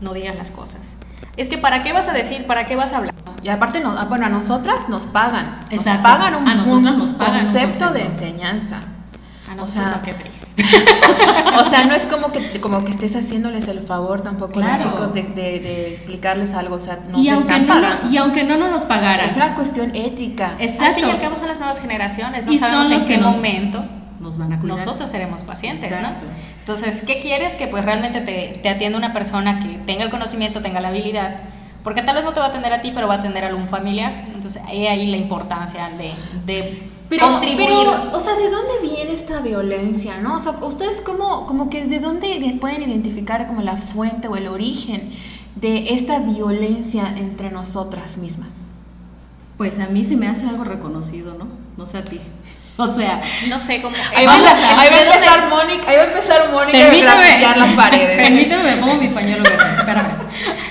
[0.00, 0.96] no digas las cosas.
[1.36, 2.46] Es que ¿para qué vas a decir?
[2.46, 3.14] ¿Para qué vas a hablar?
[3.42, 5.60] Y aparte, no, ah, bueno, a nosotras nos pagan.
[5.70, 6.02] Nos Exacto.
[6.02, 8.24] pagan un, A nosotras un nos pagan un concepto de concepto.
[8.24, 8.76] enseñanza.
[9.48, 10.46] A O nosotros sea, no, qué triste.
[11.60, 14.76] o sea, no es como que, como que estés haciéndoles el favor tampoco a los
[14.76, 14.90] Claro.
[14.90, 18.10] chicos de, de- de explicarles algo, o sea, no y, se aunque están no, pagando.
[18.10, 19.28] y aunque no nos los pagaran.
[19.28, 20.52] Es una cuestión ética.
[20.52, 21.10] Al fin y Exacto.
[21.10, 23.84] al cabo son las nuevas generaciones, no Y sabemos en qué nos- momento
[24.20, 24.78] Nos van a cuidar.
[24.78, 26.24] nosotros seremos pacientes, Exacto.
[26.26, 26.55] ¿no?
[26.66, 27.54] Entonces, ¿qué quieres?
[27.54, 31.36] Que pues realmente te, te atienda una persona que tenga el conocimiento, tenga la habilidad,
[31.84, 33.48] porque tal vez no te va a atender a ti, pero va a atender a
[33.50, 34.24] algún familiar.
[34.34, 36.10] Entonces, ahí la importancia de,
[36.44, 37.68] de Pero, contribuir.
[37.68, 40.38] pero, o sea, ¿de dónde viene esta violencia, no?
[40.38, 44.48] O sea, ustedes como, como que de dónde pueden identificar como la fuente o el
[44.48, 45.12] origen
[45.54, 48.48] de esta violencia entre nosotras mismas.
[49.56, 51.46] Pues a mí se me hace algo reconocido, ¿no?
[51.76, 52.18] No sé a ti.
[52.78, 53.96] O sea, no sé cómo...
[54.14, 57.52] Ahí va, ¿de a- ahí va a dónde- empezar Mónica, ahí va a empezar Mónica
[57.52, 58.16] a las paredes.
[58.22, 60.08] permítame, me pongo mi pañuelo verde, espérame.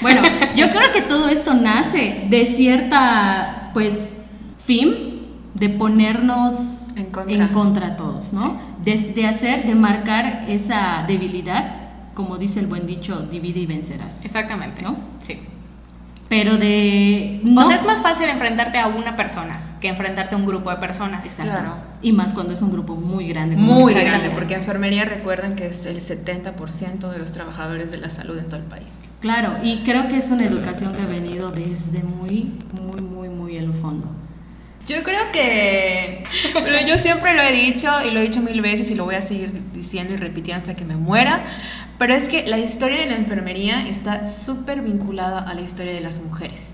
[0.02, 0.22] Bueno,
[0.56, 3.94] yo creo que todo esto nace de cierta, pues,
[4.64, 6.54] fin de ponernos
[6.96, 7.34] En contra.
[7.36, 8.60] en contra todos, ¿no?
[8.84, 11.72] De, de hacer, de marcar esa debilidad,
[12.14, 14.24] como dice el buen dicho, divide y vencerás.
[14.24, 14.96] Exactamente, ¿No?
[15.22, 15.40] Sí.
[16.30, 17.40] Pero de...
[17.44, 20.72] no- O sea, es más fácil enfrentarte a una persona que enfrentarte a un grupo
[20.72, 21.26] de personas.
[21.26, 21.52] Exacto.
[21.52, 21.76] Claro.
[22.02, 23.56] Y más cuando es un grupo muy grande.
[23.56, 28.38] Muy grande, porque enfermería recuerden que es el 70% de los trabajadores de la salud
[28.38, 29.00] en todo el país.
[29.22, 33.58] Claro, y creo que es una educación que ha venido desde muy, muy, muy, muy
[33.58, 34.08] en el fondo.
[34.88, 36.24] Yo creo que
[36.88, 39.24] yo siempre lo he dicho y lo he dicho mil veces y lo voy a
[39.24, 41.42] seguir diciendo y repitiendo hasta que me muera,
[41.98, 46.02] pero es que la historia de la enfermería está súper vinculada a la historia de
[46.02, 46.74] las mujeres.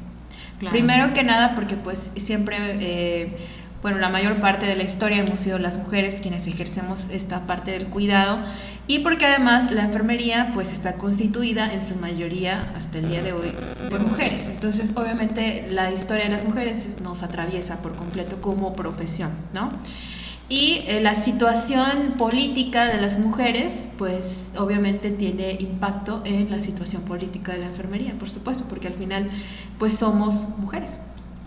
[0.59, 0.73] Claro.
[0.73, 3.37] Primero que nada porque pues siempre, eh,
[3.81, 7.71] bueno, la mayor parte de la historia hemos sido las mujeres quienes ejercemos esta parte
[7.71, 8.39] del cuidado
[8.87, 13.33] y porque además la enfermería pues está constituida en su mayoría hasta el día de
[13.33, 13.53] hoy
[13.89, 14.47] por mujeres.
[14.47, 19.69] Entonces obviamente la historia de las mujeres nos atraviesa por completo como profesión, ¿no?
[20.51, 27.03] Y eh, la situación política de las mujeres, pues obviamente tiene impacto en la situación
[27.03, 29.29] política de la enfermería, por supuesto, porque al final,
[29.79, 30.99] pues somos mujeres.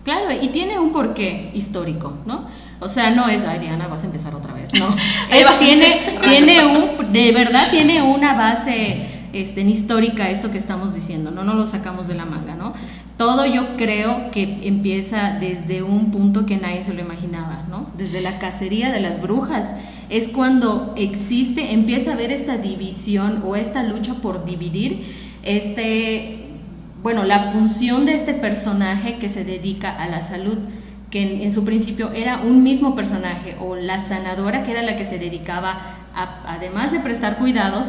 [0.05, 2.47] Claro, y tiene un porqué histórico, ¿no?
[2.79, 4.87] O sea, no es, ay Diana, vas a empezar otra vez, no.
[5.59, 11.43] Tiene, tiene un, de verdad tiene una base este, histórica esto que estamos diciendo, no
[11.43, 12.73] nos lo sacamos de la manga, ¿no?
[13.17, 17.87] Todo yo creo que empieza desde un punto que nadie se lo imaginaba, ¿no?
[17.97, 19.69] Desde la cacería de las brujas.
[20.09, 25.05] Es cuando existe, empieza a haber esta división o esta lucha por dividir
[25.43, 26.49] este,
[27.01, 30.57] bueno, la función de este personaje que se dedica a la salud,
[31.11, 34.97] que en, en su principio era un mismo personaje, o la sanadora, que era la
[34.97, 35.77] que se dedicaba,
[36.15, 37.87] a- además de prestar cuidados,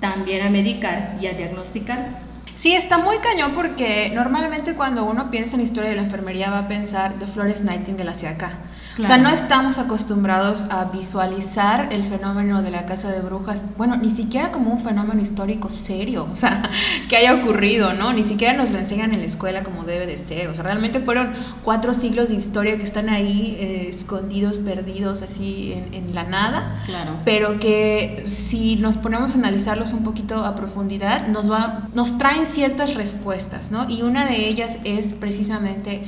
[0.00, 2.29] también a medicar y a diagnosticar.
[2.56, 6.58] Sí, está muy cañón porque normalmente cuando uno piensa en historia de la enfermería va
[6.60, 8.52] a pensar de Flores Nightingale hacia acá.
[8.98, 13.96] O sea, no estamos acostumbrados a visualizar el fenómeno de la casa de brujas, bueno,
[13.96, 16.68] ni siquiera como un fenómeno histórico serio, o sea,
[17.08, 18.12] que haya ocurrido, ¿no?
[18.12, 21.00] Ni siquiera nos lo enseñan en la escuela como debe de ser, o sea, realmente
[21.00, 21.32] fueron
[21.64, 26.82] cuatro siglos de historia que están ahí eh, escondidos, perdidos, así en, en la nada
[26.86, 27.12] Claro.
[27.24, 32.46] pero que si nos ponemos a analizarlos un poquito a profundidad, nos, va, nos traen
[32.46, 33.88] ciertas respuestas, ¿no?
[33.88, 36.02] Y una de ellas es precisamente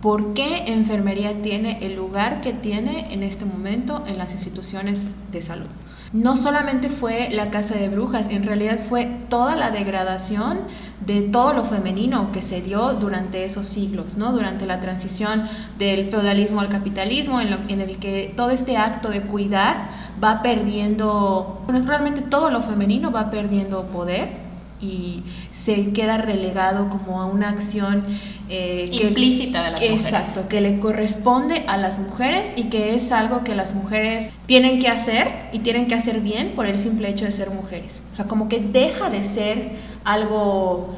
[0.00, 5.42] por qué enfermería tiene el lugar que tiene en este momento en las instituciones de
[5.42, 5.66] salud.
[6.12, 10.60] No solamente fue la casa de brujas, en realidad fue toda la degradación
[11.04, 14.32] de todo lo femenino que se dio durante esos siglos, ¿no?
[14.32, 15.42] Durante la transición
[15.78, 19.88] del feudalismo al capitalismo, en, lo- el que todo este acto de cuidar
[20.22, 24.43] va perdiendo, realmente todo lo femenino va perdiendo poder
[24.80, 25.22] y
[25.54, 28.04] se queda relegado como a una acción
[28.48, 30.04] eh, que- Implícita de las mujeres.
[30.04, 34.78] Exacto, que le corresponde a las mujeres y que es algo que las mujeres tienen
[34.80, 38.04] que hacer y tienen que hacer bien por el simple hecho de ser mujeres.
[38.12, 39.72] O sea, como que deja de ser
[40.04, 40.94] algo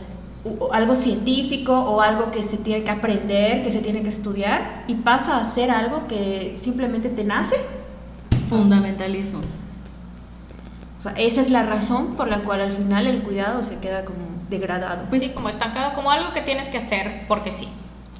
[0.72, 4.94] algo científico o algo que se tiene que aprender, que se tiene que estudiar y
[4.94, 7.56] pasa a ser algo que simplemente te nace.
[8.48, 9.44] Fundamentalismos.
[10.98, 14.04] O sea, esa es la razón por la cual al final el cuidado se queda
[14.04, 15.04] como degradado.
[15.10, 17.68] Pues sí, como estancado, como algo que tienes que hacer porque sí.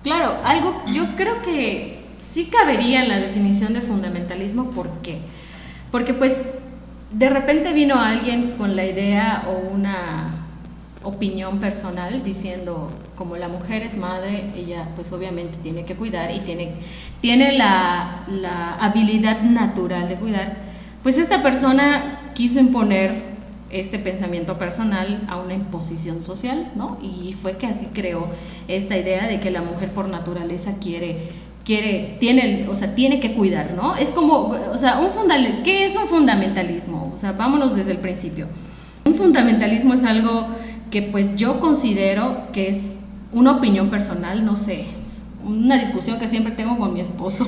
[0.03, 5.19] Claro, algo, yo creo que sí cabería en la definición de fundamentalismo, ¿por qué?
[5.91, 6.35] Porque pues
[7.11, 10.47] de repente vino alguien con la idea o una
[11.03, 16.41] opinión personal diciendo como la mujer es madre, ella pues obviamente tiene que cuidar y
[16.41, 16.75] tiene,
[17.21, 20.57] tiene la, la habilidad natural de cuidar,
[21.07, 23.15] pues esta persona quiso imponer
[23.71, 26.99] este pensamiento personal a una imposición social, ¿no?
[27.01, 28.27] Y fue que así creó
[28.67, 31.29] esta idea de que la mujer por naturaleza quiere
[31.65, 33.95] quiere, tiene, o sea, tiene que cuidar, ¿no?
[33.95, 37.13] Es como, o sea, un fundal ¿qué es un fundamentalismo?
[37.15, 38.49] O sea, vámonos desde el principio.
[39.05, 40.49] Un fundamentalismo es algo
[40.91, 42.97] que pues yo considero que es
[43.31, 44.87] una opinión personal, no sé,
[45.45, 47.47] una discusión que siempre tengo con mi esposo.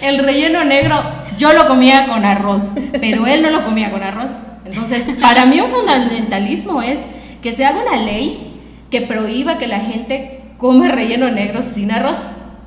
[0.00, 0.96] El relleno negro
[1.38, 2.62] yo lo comía con arroz,
[3.00, 4.30] pero él no lo comía con arroz.
[4.64, 6.98] Entonces, para mí un fundamentalismo es
[7.42, 12.18] que se haga una ley que prohíba que la gente come relleno negro sin arroz,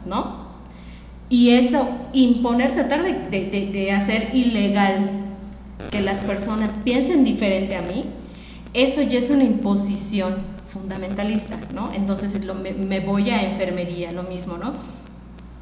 [0.05, 0.39] ¿no?
[1.29, 5.11] Y eso, imponer, tratar de, hacer ilegal
[5.91, 8.05] que las personas piensen diferente a mí,
[8.73, 10.35] eso ya es una imposición
[10.67, 11.91] fundamentalista, ¿no?
[11.93, 14.73] Entonces me, me, voy a enfermería, lo mismo, ¿no?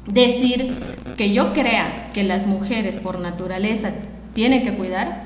[0.06, 0.74] Decir
[1.16, 3.90] que yo crea que las mujeres por naturaleza
[4.34, 5.24] tienen que cuidar,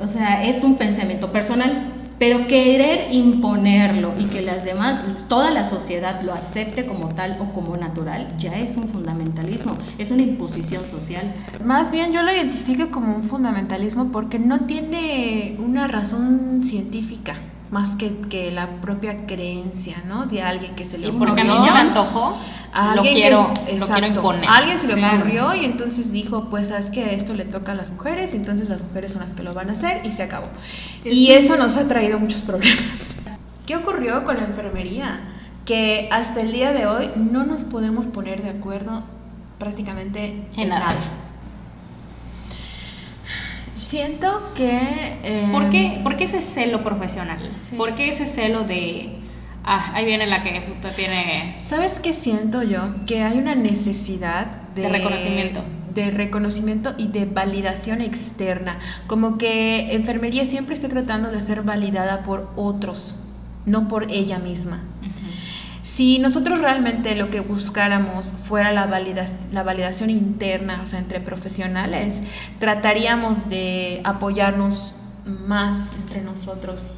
[0.00, 5.64] o sea, es un pensamiento personal, pero querer imponerlo y que las demás, toda la
[5.64, 10.86] sociedad lo acepte como tal o como natural, ya es un fundamentalismo, es una imposición
[10.86, 11.32] social.
[11.64, 17.36] Más bien yo lo identifico como un fundamentalismo porque no tiene una razón científica
[17.70, 20.26] más que, que la propia creencia, ¿no?
[20.26, 21.28] De alguien que se le ocurrió.
[21.28, 22.36] porque a mí se me antojó,
[22.96, 23.46] lo quiero,
[23.78, 24.44] lo quiero imponer.
[24.48, 27.90] alguien se le ocurrió y entonces dijo, pues, ¿sabes que Esto le toca a las
[27.90, 30.48] mujeres y entonces las mujeres son las que lo van a hacer y se acabó.
[31.04, 33.16] y eso nos ha traído muchos problemas.
[33.66, 35.20] ¿Qué ocurrió con la enfermería?
[35.64, 39.04] Que hasta el día de hoy no nos podemos poner de acuerdo
[39.60, 40.92] prácticamente en, nada.
[43.80, 45.18] Siento que...
[45.22, 47.38] Eh, ¿Por, qué, ¿Por, qué, ese celo profesional?
[47.78, 49.16] ¿Por qué ese celo de...
[49.64, 50.62] Ah, ahí viene la que
[50.94, 51.56] tiene...
[51.66, 52.92] ¿Sabes qué siento yo?
[53.06, 55.64] Que hay una necesidad de, de reconocimiento
[55.94, 62.22] de reconocimiento y de validación externa, como que enfermería siempre esté tratando de ser validada
[62.22, 63.16] por otros,
[63.66, 64.84] no por ella misma.
[65.94, 72.20] Si nosotros realmente lo que buscáramos fuera la, la validación interna, o sea, entre profesionales,
[72.58, 76.92] trataríamos de apoyarnos más entre nosotros.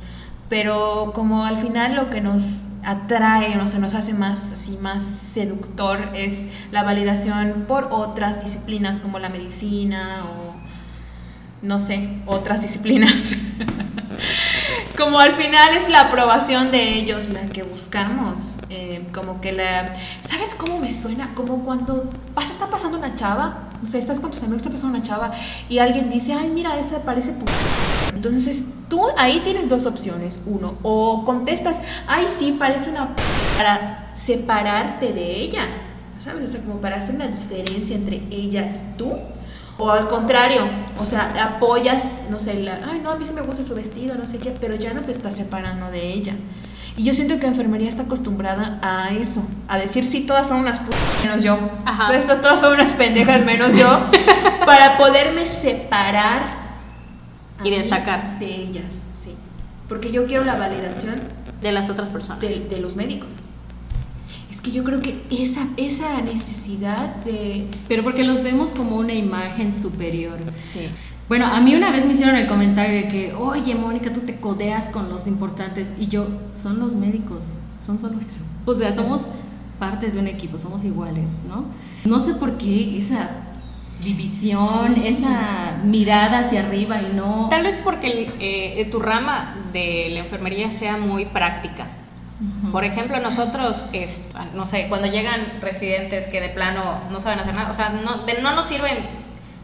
[0.48, 5.02] Pero como al final lo que nos atrae, o se nos hace más, así, más
[5.04, 10.54] seductor es la validación por otras disciplinas como la medicina o
[11.62, 13.14] no sé, otras disciplinas.
[14.98, 18.56] como al final es la aprobación de ellos la que buscamos.
[18.74, 19.92] Eh, como que la...
[20.26, 21.34] ¿Sabes cómo me suena?
[21.34, 24.96] Como cuando vas, está pasando una chava, o sea, estás con tus amigos, está pasando
[24.96, 25.30] una chava
[25.68, 27.34] y alguien dice, ay, mira, esta parece...
[28.14, 30.44] Entonces tú ahí tienes dos opciones.
[30.46, 33.10] Uno, o contestas, ay, sí, parece una...
[33.58, 35.66] para separarte de ella.
[36.18, 36.44] ¿Sabes?
[36.44, 39.12] O sea, como para hacer una diferencia entre ella y tú.
[39.76, 40.62] O al contrario,
[40.98, 44.14] o sea, apoyas, no sé, la, ay, no, a mí sí me gusta su vestido,
[44.14, 46.34] no sé qué, pero ya no te estás separando de ella.
[46.96, 50.60] Y yo siento que la enfermería está acostumbrada a eso, a decir, sí, todas son
[50.60, 51.58] unas putas menos yo.
[51.84, 52.08] Ajá.
[52.08, 53.88] Pues, todas son unas pendejas menos yo,
[54.66, 56.42] para poderme separar
[57.64, 59.34] y destacar de ellas, sí.
[59.88, 61.14] Porque yo quiero la validación
[61.62, 63.36] de las otras personas, de, de los médicos
[64.62, 67.66] que yo creo que esa, esa necesidad de...
[67.88, 70.38] Pero porque los vemos como una imagen superior.
[70.56, 70.88] Sí.
[71.32, 74.36] Bueno, a mí una vez me hicieron el comentario de que, oye, Mónica, tú te
[74.36, 75.90] codeas con los importantes.
[75.98, 76.28] Y yo,
[76.62, 77.42] son los médicos,
[77.86, 78.42] son solo eso.
[78.66, 79.22] O sea, somos
[79.78, 81.64] parte de un equipo, somos iguales, ¿no?
[82.04, 83.30] No sé por qué esa
[84.04, 87.48] división, esa mirada hacia arriba y no...
[87.48, 91.86] Tal vez porque eh, tu rama de la enfermería sea muy práctica
[92.72, 93.84] por ejemplo, nosotros,
[94.54, 98.16] no sé, cuando llegan residentes que de plano no saben hacer nada, o sea, no,
[98.42, 98.96] no nos sirven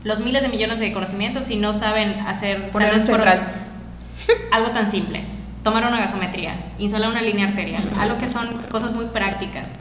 [0.05, 2.83] los miles de millones de conocimientos si no saben hacer por
[4.53, 5.23] algo tan simple.
[5.63, 9.75] Tomar una gasometría, instalar una línea arterial, algo que son cosas muy prácticas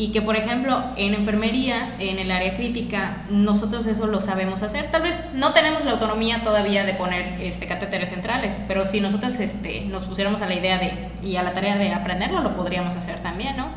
[0.00, 4.90] y que por ejemplo en enfermería, en el área crítica, nosotros eso lo sabemos hacer.
[4.90, 9.38] Tal vez no tenemos la autonomía todavía de poner este, catéteres centrales, pero si nosotros
[9.40, 12.96] este, nos pusiéramos a la idea de, y a la tarea de aprenderlo, lo podríamos
[12.96, 13.68] hacer también, ¿no?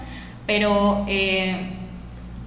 [0.48, 1.74] Pero eh,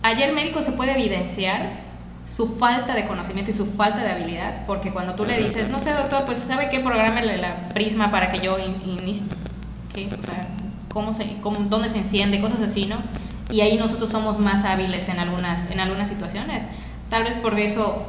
[0.03, 1.86] allá el médico se puede evidenciar
[2.26, 5.78] su falta de conocimiento y su falta de habilidad, porque cuando tú le dices, no
[5.78, 9.26] sé, doctor, pues sabe qué programa la prisma para que yo inicie,
[9.94, 10.06] ¿qué?
[10.06, 10.48] O sea,
[10.92, 12.96] ¿cómo se, cómo, dónde se enciende, cosas así, ¿no?
[13.50, 16.66] y ahí nosotros somos más hábiles en algunas, en algunas situaciones.
[17.10, 18.06] Tal vez por eso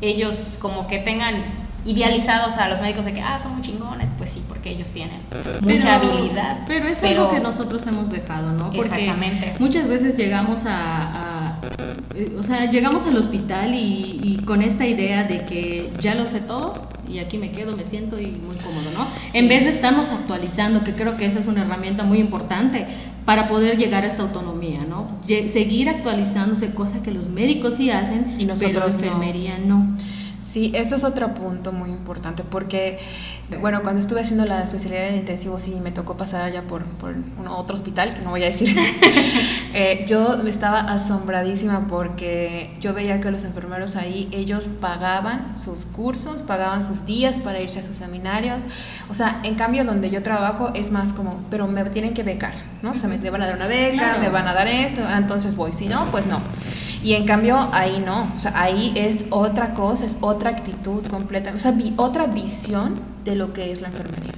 [0.00, 1.44] ellos como que tengan
[1.84, 5.20] idealizados a los médicos de que, ah, son muy chingones, pues sí, porque ellos tienen
[5.62, 6.58] mucha habilidad.
[6.66, 8.70] Pero es algo que nosotros hemos dejado, ¿no?
[8.72, 9.54] Porque Exactamente.
[9.58, 11.39] muchas veces llegamos a,
[12.14, 16.26] eh, o sea, llegamos al hospital y, y con esta idea de que ya lo
[16.26, 19.08] sé todo y aquí me quedo, me siento y muy cómodo, ¿no?
[19.34, 22.86] En vez de estarnos actualizando, que creo que esa es una herramienta muy importante
[23.24, 25.08] para poder llegar a esta autonomía, ¿no?
[25.26, 29.22] Seguir actualizándose, cosa que los médicos sí hacen Y nosotros pero no.
[29.22, 29.96] enfermería no.
[30.50, 32.98] Sí, eso es otro punto muy importante porque,
[33.60, 37.10] bueno, cuando estuve haciendo la especialidad en intensivo, sí, me tocó pasar allá por, por
[37.12, 38.74] un- otro hospital, que no voy a decir.
[39.72, 45.84] Eh, yo me estaba asombradísima porque yo veía que los enfermeros ahí, ellos pagaban sus
[45.84, 48.62] cursos, pagaban sus días para irse a sus seminarios.
[49.08, 52.54] O sea, en cambio, donde yo trabajo es más como, pero me tienen que becar,
[52.82, 52.90] ¿no?
[52.90, 54.20] O sea, me, me van a dar una beca, Claro.
[54.20, 55.72] me van a dar esto, ah, entonces voy.
[55.72, 56.40] Si no, pues no.
[57.02, 61.50] Y en cambio ahí no, o sea, ahí es otra cosa, es otra actitud completa,
[61.54, 64.32] o sea, vi- otra visión de lo que es la enfermería.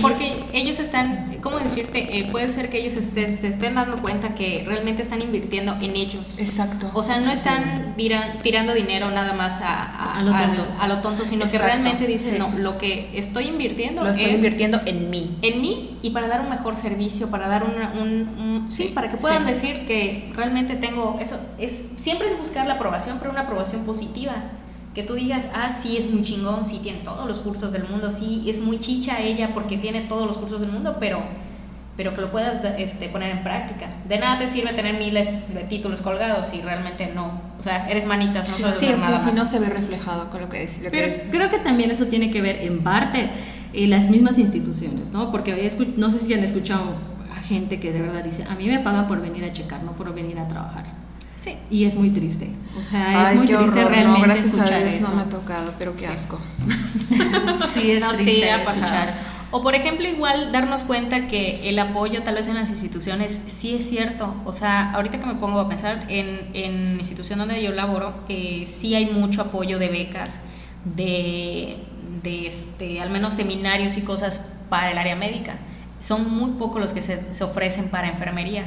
[0.00, 2.18] Porque ellos están, ¿cómo decirte?
[2.18, 5.94] Eh, puede ser que ellos esté- se estén dando cuenta que realmente están invirtiendo en
[5.96, 6.38] ellos.
[6.38, 6.90] Exacto.
[6.94, 10.66] O sea, no están tira- tirando dinero nada más a, a- A lo tonto.
[10.80, 12.38] a lo tonto, sino que realmente dicen, sí.
[12.38, 15.36] no, lo que estoy invirtiendo lo estoy es invirtiendo en mí.
[15.42, 18.92] en mí y para dar un mejor servicio, para dar una- un, un- sí, Sí,
[18.94, 19.48] para que puedan sí.
[19.52, 21.38] decir que realmente tengo eso.
[21.58, 24.32] Es siempre es buscar la aprobación, pero una aprobación positiva.
[24.94, 28.10] Que tú digas, ah, sí, es muy chingón, sí, tiene todos los cursos del mundo,
[28.10, 31.22] sí, es muy chicha ella porque tiene todos los cursos del mundo, pero,
[31.96, 33.88] pero que lo puedas este, poner en práctica.
[34.06, 38.04] De nada te sirve tener miles de títulos colgados si realmente no, o sea, eres
[38.04, 39.34] manitas, no sabes Sí, hacer o sea, nada si más.
[39.36, 40.88] no se ve reflejado con lo que decía.
[40.90, 43.30] Pero creo que también eso tiene que ver en parte
[43.72, 45.30] eh, las mismas instituciones, ¿no?
[45.30, 46.96] Porque no sé si han escuchado
[47.34, 49.92] a gente que de verdad dice, a mí me pagan por venir a checar, no
[49.92, 50.84] por venir a trabajar.
[51.42, 51.56] Sí.
[51.70, 52.50] Y es muy triste.
[52.78, 55.08] O sea, es muy triste horror, realmente no, gracias escuchar a Dios eso.
[55.08, 56.12] no me ha tocado, pero qué Sí.
[56.14, 56.38] asco.
[57.80, 59.12] Sí, es no, triste sí, ha pasado.
[59.50, 63.74] O por ejemplo, igual darnos cuenta que el apoyo tal vez en las instituciones sí
[63.74, 64.34] es cierto.
[64.46, 68.14] O sea, ahorita que me pongo a pensar, en, en la institución donde yo laboro,
[68.28, 70.40] eh, sí hay mucho apoyo de becas,
[70.96, 71.76] de,
[72.22, 75.56] de este, al menos seminarios y cosas para el área médica.
[76.00, 78.64] Son muy pocos los que se, se ofrecen para enfermería.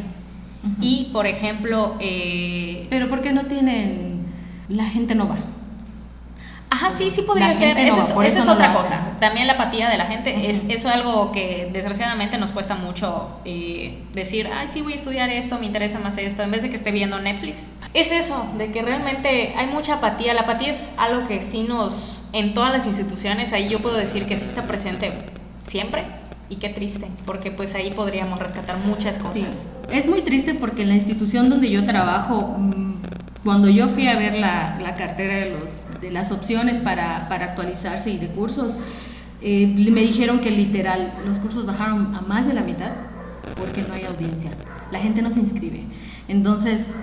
[0.65, 0.77] Ujú.
[0.81, 4.25] Y, por ejemplo, eh, Pero ¿por qué no tienen...
[4.67, 5.37] La gente no va.
[6.75, 7.77] Ajá, sí, sí podría La ser.
[7.77, 7.81] no
[8.21, 9.15] Esa es, no otra cosa.
[9.19, 13.39] También la apatía de la gente es eso es algo que desgraciadamente nos cuesta mucho
[13.45, 16.69] eh, decir, ay, sí, voy a estudiar esto, me interesa más esto, en vez de
[16.69, 17.67] que esté viendo Netflix.
[17.93, 20.33] Es eso, de que realmente hay mucha apatía.
[20.33, 24.25] La apatía es algo que sí nos, en todas las instituciones, ahí yo puedo decir
[24.25, 25.13] que sí está presente
[25.65, 26.03] siempre.
[26.49, 29.21] Y qué triste, porque pues ahí podríamos rescatar muchas Sí.
[29.23, 29.67] cosas.
[29.91, 32.95] Es muy triste porque en la institución donde yo trabajo, mm,
[33.43, 37.45] cuando yo fui a ver la, la cartera de, los, de las opciones para, para
[37.45, 38.77] actualizarse y de cursos,
[39.41, 42.91] eh, me dijeron que literal los cursos bajaron a más de la mitad
[43.57, 44.51] porque no hay audiencia.
[44.91, 45.81] La gente no se inscribe.
[46.27, 46.93] Entonces,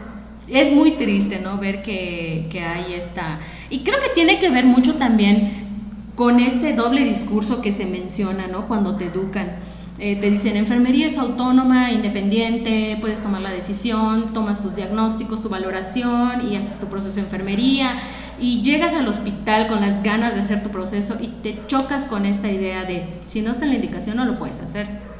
[0.48, 1.58] es muy triste, ¿no?
[1.58, 3.38] Ver que, que hay esta...
[3.70, 5.71] Y creo que tiene que ver mucho también
[6.16, 8.68] con este doble discurso que se menciona, ¿no?
[8.68, 9.52] Cuando te educan.
[9.98, 15.48] Eh, te dicen, enfermería es autónoma, independiente, puedes tomar la decisión, tomas tus diagnósticos, tu
[15.48, 17.98] valoración y haces tu proceso de enfermería.
[18.40, 22.26] Y llegas al hospital con las ganas de hacer tu proceso y te chocas con
[22.26, 25.11] esta idea de, si no está en la indicación, no lo puedes hacer.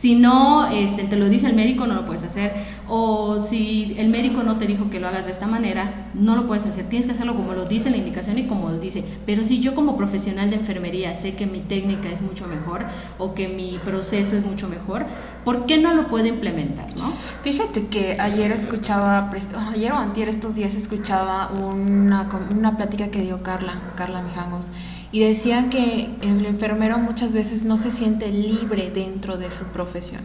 [0.00, 2.54] Si no este, te lo dice el médico, no lo puedes hacer.
[2.88, 6.46] O si el médico no te dijo que lo hagas de esta manera, no lo
[6.46, 6.86] puedes hacer.
[6.86, 9.04] Tienes que hacerlo como lo dice la indicación y como lo dice.
[9.26, 12.86] Pero si yo como profesional de enfermería sé que mi técnica es mucho mejor
[13.18, 15.04] o que mi proceso es mucho mejor,
[15.44, 16.96] ¿por qué no lo puedo implementar?
[16.96, 17.12] ¿no?
[17.42, 23.20] Fíjate que ayer escuchaba, ah, ayer o antier estos días escuchaba una, una plática que
[23.20, 24.70] dio Carla, Carla Mijangos,
[25.12, 30.20] y decía que el enfermero muchas veces no se siente libre dentro de su profesión,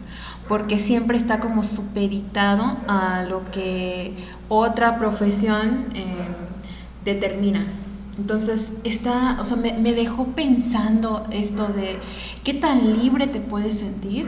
[0.48, 4.14] porque siempre está como supeditado a lo que
[4.48, 6.04] otra profesión eh,
[7.04, 7.66] determina.
[8.16, 11.98] Entonces, está, o sea, me dejó pensando esto de
[12.44, 14.26] qué tan libre te puedes sentir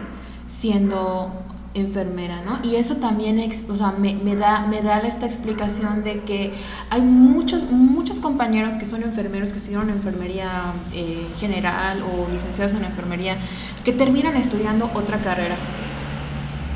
[0.48, 1.32] siendo
[1.74, 2.58] enfermera, ¿no?
[2.62, 6.54] Y eso también o sea, me, me da, me da esta explicación de que
[6.90, 12.84] hay muchos, muchos compañeros que son enfermeros, que estudiaron enfermería eh, general o licenciados en
[12.84, 13.38] enfermería,
[13.84, 15.56] que terminan estudiando otra carrera,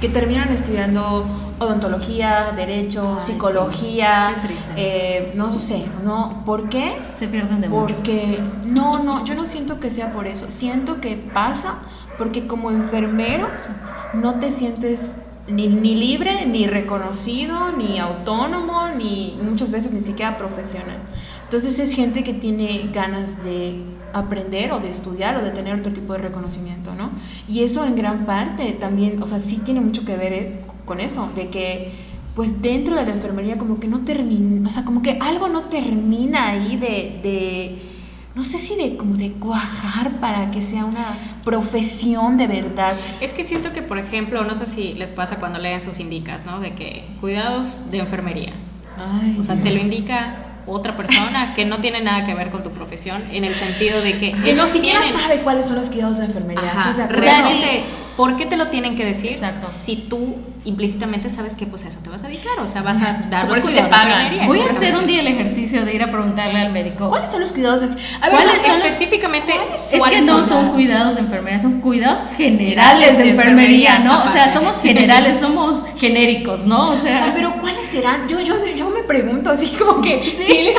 [0.01, 3.33] que terminan estudiando odontología, derecho, Ay, sí.
[3.33, 4.73] psicología, Qué triste.
[4.77, 6.43] eh, no sé, ¿no?
[6.45, 7.13] ¿Por qué?
[7.15, 7.95] Se pierden de mucho.
[7.95, 10.51] Porque no, no, yo no siento que sea por eso.
[10.51, 11.77] Siento que pasa
[12.19, 13.69] porque como enfermeros
[14.12, 20.38] no te sientes ni, ni libre, ni reconocido, ni autónomo, ni muchas veces ni siquiera
[20.38, 21.00] profesional.
[21.44, 25.92] Entonces es gente que tiene ganas de aprender o de estudiar o de tener otro
[25.92, 27.13] tipo de reconocimiento, ¿no?
[27.46, 31.00] Y eso en gran parte también, o sea, sí tiene mucho que ver eh, con
[31.00, 31.92] eso, de que
[32.35, 35.65] pues dentro de la enfermería como que no termina, o sea, como que algo no
[35.69, 37.92] termina ahí de, de
[38.35, 41.05] no sé si de como de cuajar para que sea una
[41.45, 42.95] profesión de verdad.
[43.21, 46.47] Es que siento que, por ejemplo, no sé si les pasa cuando leen sus indicas,
[46.47, 46.61] ¿no?
[46.61, 48.53] De que cuidados de enfermería.
[48.97, 52.63] Ay, O sea, te lo indica otra persona que no tiene nada que ver con
[52.63, 55.91] tu profesión, en el sentido de que Que no siquiera tienen- sabe cuáles son los
[55.91, 56.71] cuidados de enfermería.
[56.73, 57.85] Ajá, realmente,
[58.17, 59.33] ¿por qué te lo tienen que decir?
[59.33, 59.69] Exacto.
[59.69, 63.00] Si tú implícitamente sabes que pues a eso te vas a dedicar, o sea, vas
[63.02, 64.10] a dar los cuidados de pagan.
[64.33, 64.46] enfermería.
[64.46, 67.08] Voy a hacer un día el ejercicio de ir a preguntarle al médico.
[67.08, 70.71] ¿Cuáles son los cuidados de A ver, ¿Cuáles son específicamente Es que no son?
[70.71, 74.25] cuidados de enfermería, son cuidados generales de de enfermería, enfermería, ¿no?
[74.31, 76.90] O sea, somos generales, somos genéricos, ¿no?
[76.90, 78.29] O O sea, sea, pero ¿cuáles serán?
[78.29, 80.71] Yo, yo, yo me pregunto así como que, sí,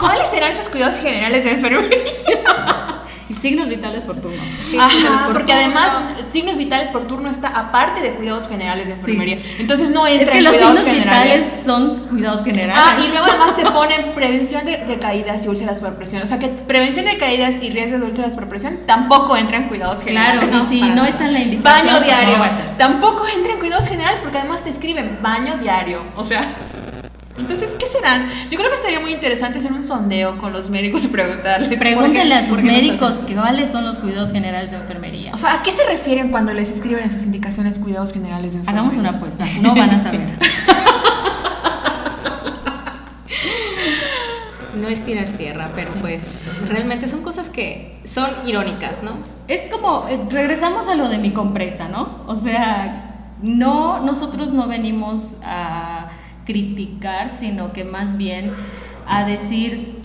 [0.00, 2.77] ¿cuáles serán esos cuidados generales de enfermería?
[3.40, 4.42] Signos vitales por turno.
[4.78, 5.66] Ajá, por porque turno.
[5.66, 5.88] además
[6.30, 9.38] signos vitales por turno está aparte de cuidados generales de enfermería.
[9.58, 11.34] Entonces no Es entra que en los cuidados signos generales.
[11.44, 12.82] vitales son cuidados generales.
[12.86, 16.22] Ah, y luego además te ponen prevención de, de caídas y úlceras por presión.
[16.22, 19.64] O sea que prevención de caídas y riesgo de úlceras por presión tampoco entra en
[19.68, 20.64] cuidados Claro, generales.
[20.70, 21.08] y si no nada.
[21.08, 22.36] está en la indicación, Baño diario.
[22.38, 22.44] no.
[22.76, 26.04] Tampoco entra en cuidados generales porque además te escriben baño diario.
[26.16, 26.46] O sea.
[27.38, 28.28] Entonces, ¿qué serán?
[28.50, 31.78] Yo creo que estaría muy interesante hacer un sondeo con los médicos y preguntarles.
[31.78, 35.30] Pregúntenle a sus médicos cuáles son los cuidados generales de enfermería.
[35.34, 38.60] O sea, ¿a qué se refieren cuando les escriben en sus indicaciones cuidados generales de
[38.60, 38.80] enfermería?
[38.80, 40.26] Hagamos una apuesta, no van a saber.
[44.74, 49.18] No es tirar tierra, pero pues realmente son cosas que son irónicas, ¿no?
[49.48, 52.22] Es como, eh, regresamos a lo de mi compresa, ¿no?
[52.26, 56.08] O sea, no, nosotros no venimos a
[56.48, 58.50] criticar, sino que más bien
[59.06, 60.02] a decir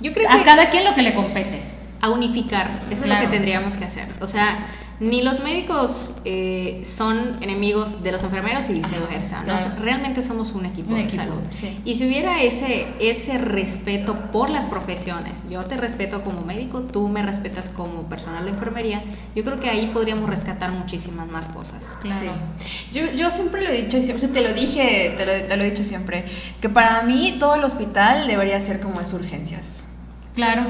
[0.00, 1.62] Yo creo a que cada quien lo que le compete.
[2.00, 4.06] a unificar, eso es lo que tendríamos que hacer.
[4.20, 4.56] O sea,
[5.00, 9.42] ni los médicos eh, son enemigos de los enfermeros y viceversa.
[9.44, 11.40] Nos- realmente somos un equipo Un de equipo, salud.
[11.50, 11.80] sí.
[11.86, 17.08] Y si hubiera ese, ese respeto por las profesiones, yo te respeto como médico, tú
[17.08, 19.02] me respetas como personal de enfermería,
[19.34, 21.90] yo creo que ahí podríamos rescatar muchísimas más cosas.
[22.02, 22.32] Claro.
[22.62, 22.90] Sí.
[22.92, 25.62] Yo, yo siempre lo he dicho, y siempre te lo dije, te lo, te lo
[25.64, 26.26] he dicho siempre,
[26.60, 29.84] que para mí todo el hospital debería ser como es urgencias.
[30.34, 30.62] Claro.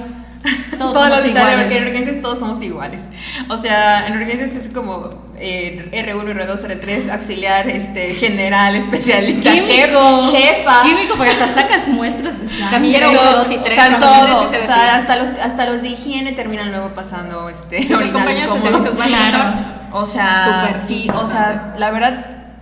[0.79, 1.61] Todos todo el somos hospital, iguales.
[1.67, 3.03] porque en urgencias todos somos iguales.
[3.49, 9.71] O sea, en urgencias es como eh, R1, R2, R3, auxiliar, este, general, especialista, Químico.
[9.71, 10.83] jef- jefa.
[10.83, 12.71] Químico, porque hasta sacas muestras de sangre.
[12.71, 14.47] Camillero Todo, uno, dos y tres, O sea, todos.
[14.47, 19.07] O sea, hasta los, hasta los de higiene terminan luego pasando este, Los compañeros básicos
[19.07, 19.55] Claro.
[19.93, 22.15] O sea, sí, o sea, la verdad,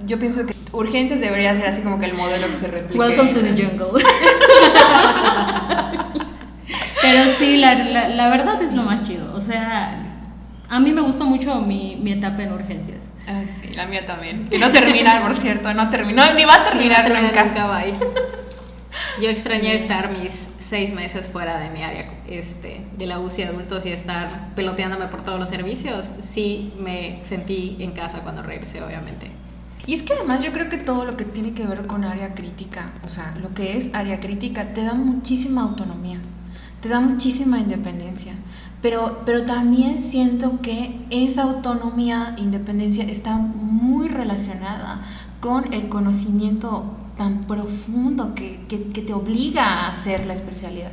[0.05, 2.99] yo pienso que urgencias debería ser así como que el modelo que se replique.
[2.99, 4.03] Welcome to the jungle.
[7.09, 9.35] Pero sí, la, la, la verdad es lo más chido.
[9.35, 10.05] O sea,
[10.69, 12.99] a mí me gustó mucho mi, mi etapa en urgencias.
[13.27, 14.49] Ay, sí, la mía también.
[14.49, 17.45] Que no termina, por cierto, no terminó, ni va a terminar Terminar nunca.
[17.45, 17.93] nunca va ahí.
[19.23, 23.87] Yo extrañé estar mis seis meses fuera de mi área este, de la UCI adultos
[23.87, 26.11] y estar peloteándome por todos los servicios.
[26.21, 29.31] Sí me sentí en casa cuando regresé, obviamente.
[29.87, 32.35] Y es que además yo creo que todo lo que tiene que ver con área
[32.35, 36.19] crítica, o sea, lo que es área crítica, te da muchísima autonomía,
[36.81, 38.35] te da muchísima independencia.
[38.83, 45.01] Pero, pero también siento que esa autonomía, independencia, está muy relacionada
[45.41, 50.93] con el conocimiento tan profundo que, que- que te obliga a hacer la especialidad.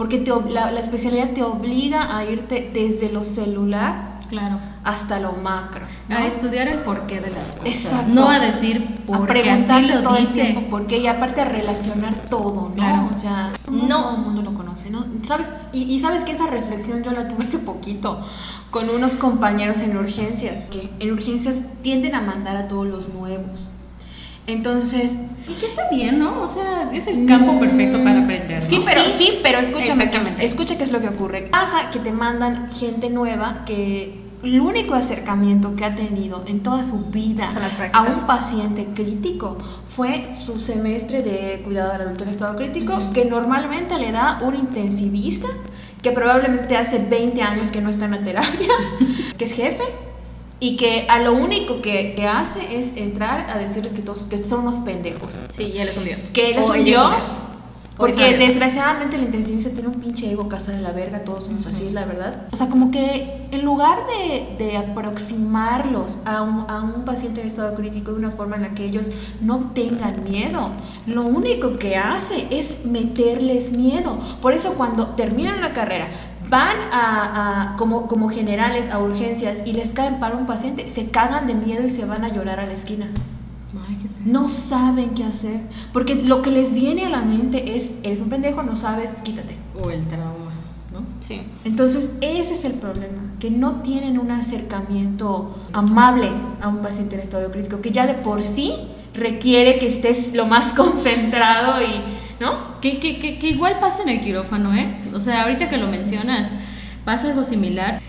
[0.00, 4.56] Porque te la, la especialidad te obliga a irte desde lo celular Claro.
[4.82, 5.84] hasta lo macro.
[6.08, 6.16] ¿no?
[6.16, 7.66] A estudiar el porqué de las cosas.
[7.66, 8.10] Exacto.
[8.14, 11.42] No a decir a porque así preguntarle lo todo el tiempo por qué y aparte
[11.42, 12.74] a relacionar todo, ¿no?
[12.76, 13.08] Claro.
[13.12, 14.02] O sea, no, No.
[14.04, 15.04] todo el mundo lo conoce, ¿no?
[15.28, 15.48] ¿Sabes?
[15.74, 18.20] Y, y sabes que esa reflexión yo la tuve hace poquito
[18.70, 23.68] con unos compañeros en urgencias, que en urgencias tienden a mandar a todos los nuevos.
[24.52, 25.12] Entonces,
[25.48, 26.42] Y que está bien, ¿no?
[26.42, 28.62] O sea, es el campo perfecto para aprender.
[28.62, 28.68] ¿no?
[28.68, 30.44] Sí, pero sí, pero escúchame, que, Exactamente.
[30.46, 31.48] escucha qué es lo que ocurre.
[31.50, 36.84] Pasa que te mandan gente nueva que el único acercamiento que ha tenido en toda
[36.84, 37.46] su vida
[37.92, 39.58] a un paciente crítico
[39.94, 43.12] fue su semestre de cuidado del adulto en estado crítico, Ujú.
[43.12, 45.48] que normalmente le da un intensivista
[46.02, 48.68] que probablemente hace 20 años que no está en la terapia,
[49.38, 49.82] que es jefe
[50.60, 54.44] y que a lo único que, que hace es entrar a decirles que todos que
[54.44, 56.30] son unos pendejos Sí, él es un dios.
[56.32, 57.38] que él es O un dios.
[57.96, 61.86] Porque desgraciadamente el intensivista tiene un pinche ego casa de la verga, todos somos así,
[61.86, 62.46] es la verdad.
[62.50, 67.48] O sea, como que en lugar de, de aproximarlos a un, a un paciente en
[67.48, 69.10] estado crítico de una forma en la que ellos
[69.42, 70.70] no tengan miedo,
[71.06, 74.18] lo único que hace es meterles miedo.
[74.40, 76.08] Por eso cuando terminan la carrera,
[76.50, 81.06] van a, a- como, como generales a urgencias y les caen para un paciente, se
[81.10, 83.08] cagan de miedo y se van a llorar a la esquina.
[83.88, 85.60] Ay, qué no saben qué hacer.
[85.92, 89.56] Porque lo que les viene a la mente es, eres un pendejo, no sabes, quítate.
[89.82, 90.52] O el trauma,
[90.92, 91.02] ¿no?
[91.20, 91.40] Sí.
[91.64, 96.30] Entonces, ese es el problema, que no tienen un acercamiento amable
[96.60, 98.74] a un paciente en estado crítico, que ya de por sí
[99.14, 102.80] requiere que estés lo más concentrado y, ¿no?
[102.80, 104.88] Que, que, que, igual pasa en el quirófano, ¿eh?
[105.14, 106.50] O sea, ahorita que lo mencionas,
[107.04, 108.00] pasa algo similar.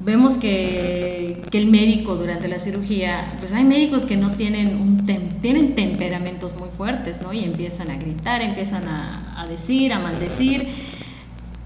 [0.00, 5.04] Vemos que, que el médico durante la cirugía, pues hay médicos que no tienen un
[5.42, 7.32] tienen temperamentos muy fuertes, ¿no?
[7.32, 10.68] Y empiezan a gritar, empiezan a, a decir, a maldecir.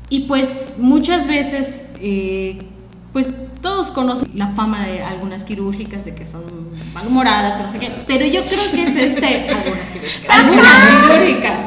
[0.09, 2.59] Y pues muchas veces, eh,
[3.13, 3.29] pues
[3.61, 6.45] todos conocen la fama de algunas quirúrgicas de que son
[6.95, 7.91] malhumoradas, que no sé qué.
[8.07, 9.51] Pero yo creo que es este.
[9.51, 10.31] algunas quirúrgicas.
[10.39, 11.59] Algunas quirúrgicas.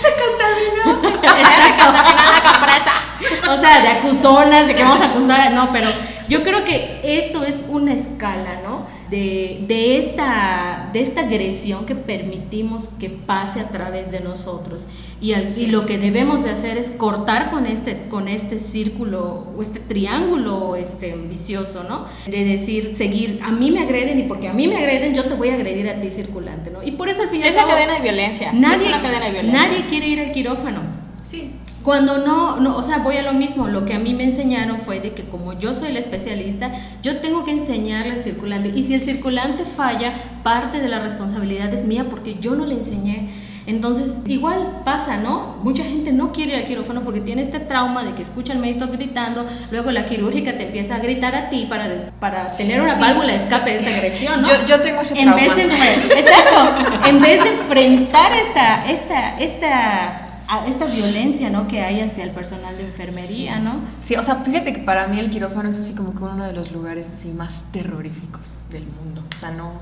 [0.00, 1.22] Se contaminó.
[3.50, 5.88] O sea, de acusonas, de que vamos a acusar, no, pero
[6.28, 8.86] yo creo que esto es una escala, ¿no?
[9.10, 14.86] De, de, esta, de esta agresión que permitimos que pase a través de nosotros.
[15.22, 19.46] Y, al- y lo que debemos de hacer es cortar con este, con este círculo
[19.56, 22.06] o este triángulo este, vicioso, ¿no?
[22.30, 25.34] De decir, seguir, a mí me agreden y porque a mí me agreden, yo te
[25.34, 26.82] voy a agredir a ti circulante, ¿no?
[26.82, 28.52] Y por eso al fin y al Es la cabo, cadena de violencia.
[28.52, 29.60] Nadie, es una cadena de violencia.
[29.62, 30.80] nadie quiere ir al quirófano.
[31.22, 31.52] Sí.
[31.84, 34.78] Cuando no, no, o sea, voy a lo mismo, lo que a mí me enseñaron
[34.80, 38.72] fue de que como yo soy la especialista, yo tengo que enseñarle al circulante.
[38.74, 42.74] Y si el circulante falla, parte de la responsabilidad es mía porque yo no le
[42.74, 43.28] enseñé.
[43.66, 45.56] Entonces, igual pasa, ¿no?
[45.62, 48.58] Mucha gente no quiere ir al quirófano porque tiene este trauma de que escucha al
[48.58, 52.96] médico gritando, luego la quirúrgica te empieza a gritar a ti para, para tener una
[52.96, 54.48] válvula de escape de esta agresión, ¿no?
[54.48, 55.54] Yo, yo tengo ese en trauma.
[55.54, 61.80] vez de exacto en vez de enfrentar esta esta esta a- esta violencia no que
[61.80, 65.30] hay hacia el personal de enfermería no Sí, o sea, fíjate que para mí el
[65.30, 69.22] quirófano es así como que uno de los lugares así más terroríficos del mundo.
[69.34, 69.74] O sea, no,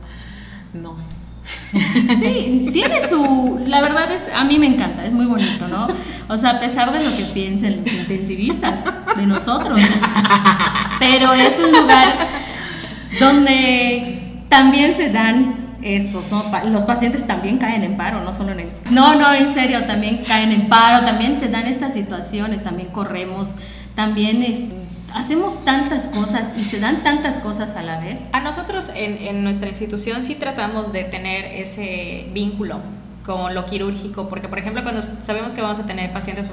[0.75, 0.95] no.
[2.21, 5.87] Sí tiene su la verdad es a mí me encanta es muy bonito no
[6.29, 8.81] o sea a pesar de lo que piensen los intensivistas
[9.17, 9.81] de nosotros
[10.99, 12.29] pero es un lugar
[13.19, 16.45] donde también se dan estos, ¿no?
[16.71, 18.69] Los pacientes también caen en paro, no solo en el...
[18.91, 23.55] No, no, en serio, también caen en paro, también se dan estas situaciones, también corremos,
[23.95, 24.61] también es-
[25.15, 28.21] hacemos tantas cosas y se dan tantas cosas a la vez.
[28.33, 32.79] A nosotros en, en nuestra institución sí tratamos de tener ese vínculo
[33.25, 36.47] con lo quirúrgico, porque por ejemplo cuando sabemos que vamos a tener pacientes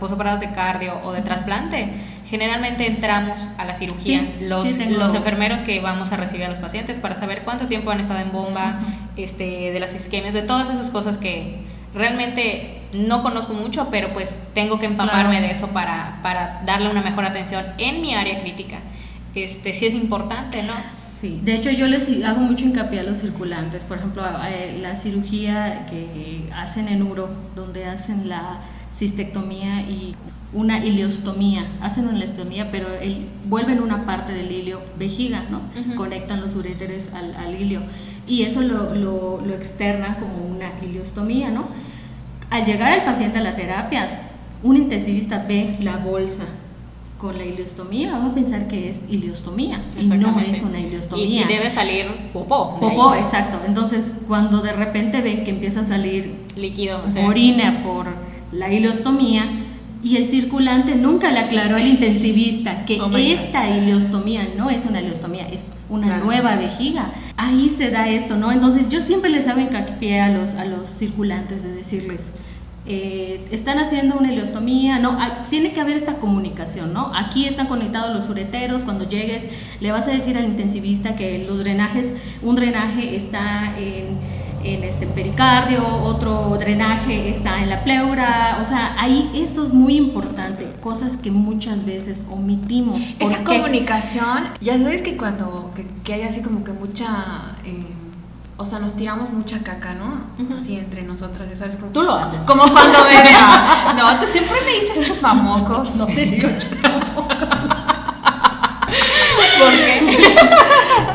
[0.00, 1.90] posoperados de cardio o de trasplante,
[2.26, 6.46] generalmente entramos a la cirugía, Sí, los, sí, tengo- los enfermeros que vamos a recibir
[6.46, 8.78] a los pacientes para saber cuánto tiempo han estado en bomba,
[9.16, 11.58] este, de las isquemias, de todas esas cosas que
[11.94, 15.46] realmente no conozco mucho, pero pues tengo que empaparme Claro.
[15.46, 18.78] de eso para, para darle una mejor atención en mi área crítica.
[19.34, 20.72] Este, sí es importante, ¿no?
[21.20, 24.94] Sí, de hecho yo les hago mucho hincapié a los circulantes, por ejemplo, eh, la
[24.96, 28.60] cirugía que hacen en uro, donde hacen la
[28.96, 30.14] cistectomía y
[30.52, 35.60] una ileostomía, hacen una ileostomía, pero el- vuelven una parte del ilio vejiga, ¿no?
[35.96, 37.80] Conectan los uréteres al, al ilio
[38.26, 41.66] y eso lo, lo, lo externan como una ileostomía, ¿no?
[42.50, 44.22] Al llegar el paciente a la terapia,
[44.62, 46.44] un intensivista ve la bolsa
[47.18, 51.42] con la ileostomía, vamos a pensar que es ileostomía y no es una ileostomía.
[51.42, 52.78] y debe salir popó.
[52.80, 52.80] ahí.
[52.80, 53.58] Popó, exacto.
[53.66, 57.02] Entonces, cuando de repente ven que empieza a salir Líquido.
[57.06, 58.06] o sea, orina por
[58.52, 59.44] la ileostomía
[60.02, 65.00] y el circulante nunca le aclaró al intensivista que Oh esta ileostomía no es una
[65.00, 66.24] ileostomía, es una Claro.
[66.26, 67.12] nueva vejiga.
[67.36, 68.52] Ahí se da esto, ¿no?
[68.52, 72.30] Entonces yo siempre les hago hincapié a los, a los circulantes de decirles,
[72.90, 77.10] eh, están haciendo una ileostomía, no, Ah, tiene que haber esta comunicación, ¿no?
[77.14, 79.44] Aquí están conectados los ureteros, cuando llegues
[79.80, 84.06] le vas a decir al intensivista que los drenajes, un drenaje está en,
[84.62, 89.96] en este pericardio, otro drenaje está en la pleura, o sea, ahí eso es muy
[89.96, 93.00] importante, cosas que muchas veces omitimos.
[93.18, 97.86] ¿Por Esa comunicación, ya sabes que cuando que, que hay así como que mucha, eh,
[98.56, 100.22] o sea, nos tiramos mucha caca, ¿no?
[100.42, 100.54] Ujú.
[100.60, 101.76] Así entre nosotras, ya sabes.
[101.76, 102.42] Como, Tú lo haces.
[102.42, 103.30] Como cuando bebé.
[103.96, 105.94] No, tú siempre me dices chupamocos.
[105.96, 106.48] No te digo
[109.58, 110.18] ¿Por qué?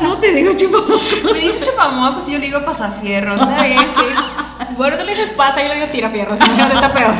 [0.02, 1.02] No te digo chupamocos.
[1.24, 3.38] Me dices chupamocos y yo le digo pasafierros.
[3.38, 4.04] Sí, sí.
[4.76, 6.38] Bueno, tú le dices pasa, yo le digo tirafierros.
[6.40, 7.14] Imagínate, está peor.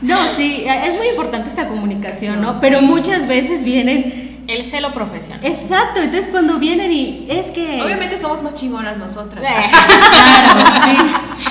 [0.00, 2.52] No, sí, es muy importante esta comunicación, ¿no?
[2.54, 2.58] Sí.
[2.60, 5.38] Pero muchas veces vienen, El celo profesional.
[5.46, 7.80] exacto, entonces cuando vienen y es que...
[7.80, 9.44] Obviamente somos más chingonas nosotras.
[9.44, 9.46] Eh,
[10.10, 10.96] Claro, sí.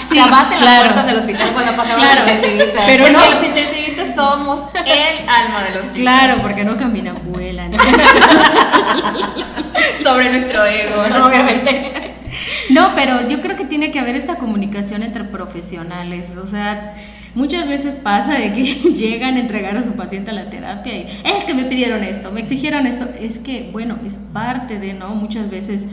[0.09, 2.81] sí, se abaten las puertas del hospital cuando pasamos Claro, al intensivista.
[2.85, 7.15] pero Pero no- los intensivistas somos el alma de los Claro, porque no caminan,
[10.03, 11.25] sobre nuestro ego, ¿no?
[11.27, 11.91] obviamente.
[12.69, 16.25] No, pero yo creo que tiene que haber esta comunicación entre profesionales.
[16.41, 16.95] O sea,
[17.35, 18.63] muchas veces pasa de que
[18.95, 22.31] llegan a entregar a su paciente a la terapia y es que me pidieron esto,
[22.31, 23.07] me exigieron esto.
[23.19, 25.09] Es que, bueno, es parte de, ¿no?
[25.09, 25.83] Muchas veces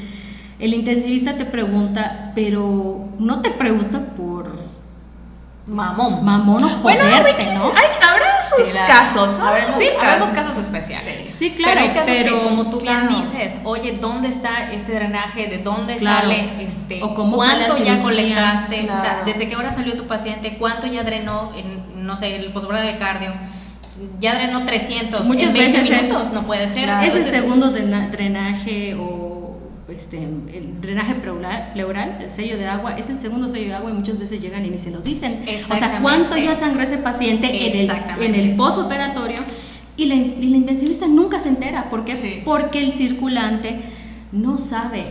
[0.58, 4.68] el intensivista te pregunta, pero no te pregunta por
[5.68, 6.24] Mamón.
[6.24, 7.10] mamón o Bueno, ¿no?
[7.10, 7.20] hay,
[8.02, 9.38] habrá sus la- casos.
[9.40, 11.24] Habremos, Sí, habremos casos especiales.
[11.38, 13.08] Sí, claro, pero hay casos pero, que, como tú claro.
[13.08, 15.46] bien dices, oye, ¿dónde está este drenaje?
[15.46, 16.22] ¿De dónde Claro.
[16.28, 16.62] sale?
[16.64, 18.88] Este, O cómo ¿Cuánto ya colectaste?
[18.92, 19.22] O sea.
[19.24, 20.56] ¿desde qué hora salió tu paciente?
[20.58, 23.32] ¿Cuánto ya drenó en, no sé, el posgrado de cardio?
[24.20, 25.26] Ya drenó 300.
[25.26, 26.84] Muchas en 20 veces es- minutos, no puede ser.
[26.84, 27.02] Claro.
[27.06, 29.37] Ese Entonces, segundo drena- drenaje o
[29.88, 33.94] este, el drenaje pleural, el sello de agua, es el segundo sello de agua y
[33.94, 35.44] muchas veces llegan y ni se los dicen.
[35.70, 39.38] O sea, cuánto ya sangró ese paciente en el, en el posoperatorio
[39.96, 41.88] y la, y la intensivista nunca se entera.
[41.90, 42.16] ¿Por qué?
[42.16, 42.42] Sí.
[42.44, 43.80] Porque el circulante
[44.30, 45.04] no sabe.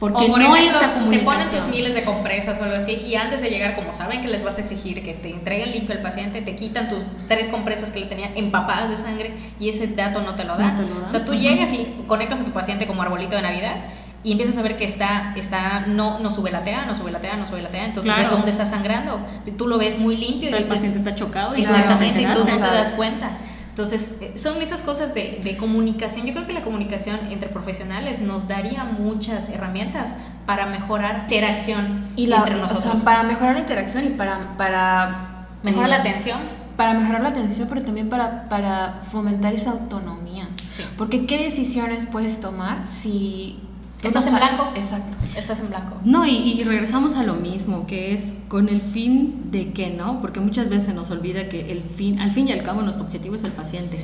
[0.00, 3.02] Porque o por no hay ejemplo, te ponen tus miles de compresas o algo así
[3.06, 5.94] y antes de llegar, como saben que les vas a exigir que te entreguen limpio
[5.94, 9.86] al paciente, te quitan tus tres compresas que le tenían empapadas de sangre y ese
[9.86, 10.74] dato no te lo dan.
[10.74, 11.04] No te lo dan.
[11.04, 11.40] O sea, tú Ujú.
[11.40, 13.76] llegas y conectas a tu paciente como arbolito de Navidad
[14.24, 17.20] y empiezas a ver que está, está no, no sube la TA, no sube la
[17.20, 18.28] TA, no sube la TA, entonces Claro.
[18.30, 19.20] ¿de dónde está sangrando?
[19.58, 22.22] Tú lo ves muy O limpio sea, y el dices, paciente está chocado y Exactamente,
[22.22, 23.30] y tú no te das cuenta.
[23.70, 26.26] Entonces, eh, son esas cosas de, de comunicación.
[26.26, 30.14] Yo creo que la comunicación entre profesionales nos daría muchas herramientas
[30.44, 32.84] para mejorar interacción Y la, entre o nosotros.
[32.84, 36.38] sea, para mejorar la interacción y para, para Mejorar eh, la atención.
[36.76, 40.48] Para mejorar la atención, pero también para, para fomentar esa autonomía.
[40.68, 40.82] Sí.
[40.98, 43.58] Porque ¿qué decisiones puedes tomar si...
[44.02, 44.68] Estás en blanco.
[44.74, 45.16] Exacto.
[45.36, 45.96] Estás en blanco.
[46.04, 50.20] No, y, y regresamos a lo mismo, que es con el fin de que, ¿no?
[50.20, 53.04] Porque muchas veces se nos olvida que el fin, al fin y al cabo, nuestro
[53.04, 53.98] objetivo es el paciente.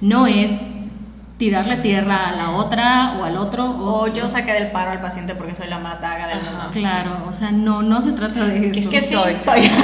[0.00, 0.50] No es
[1.38, 3.64] tirarle tierra a la otra o al otro.
[3.64, 6.68] O, O yo saqué del paro al paciente porque soy la más daga del mundo.
[6.72, 8.90] Claro, o sea, no, no se trata de eso.
[8.90, 9.36] Que sí, soy.
[9.44, 9.70] soy.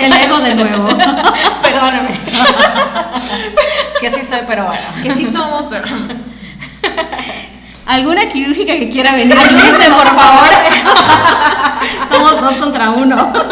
[0.00, 0.88] El ego de nuevo.
[1.62, 2.20] Perdóname.
[4.00, 4.82] que sí soy, pero bueno.
[5.02, 5.84] Que sí somos, pero...
[7.86, 9.36] ¿Alguna quirúrgica que quiera venir?
[9.38, 10.48] Ayúdenme, por favor.
[12.10, 13.32] Somos dos contra uno.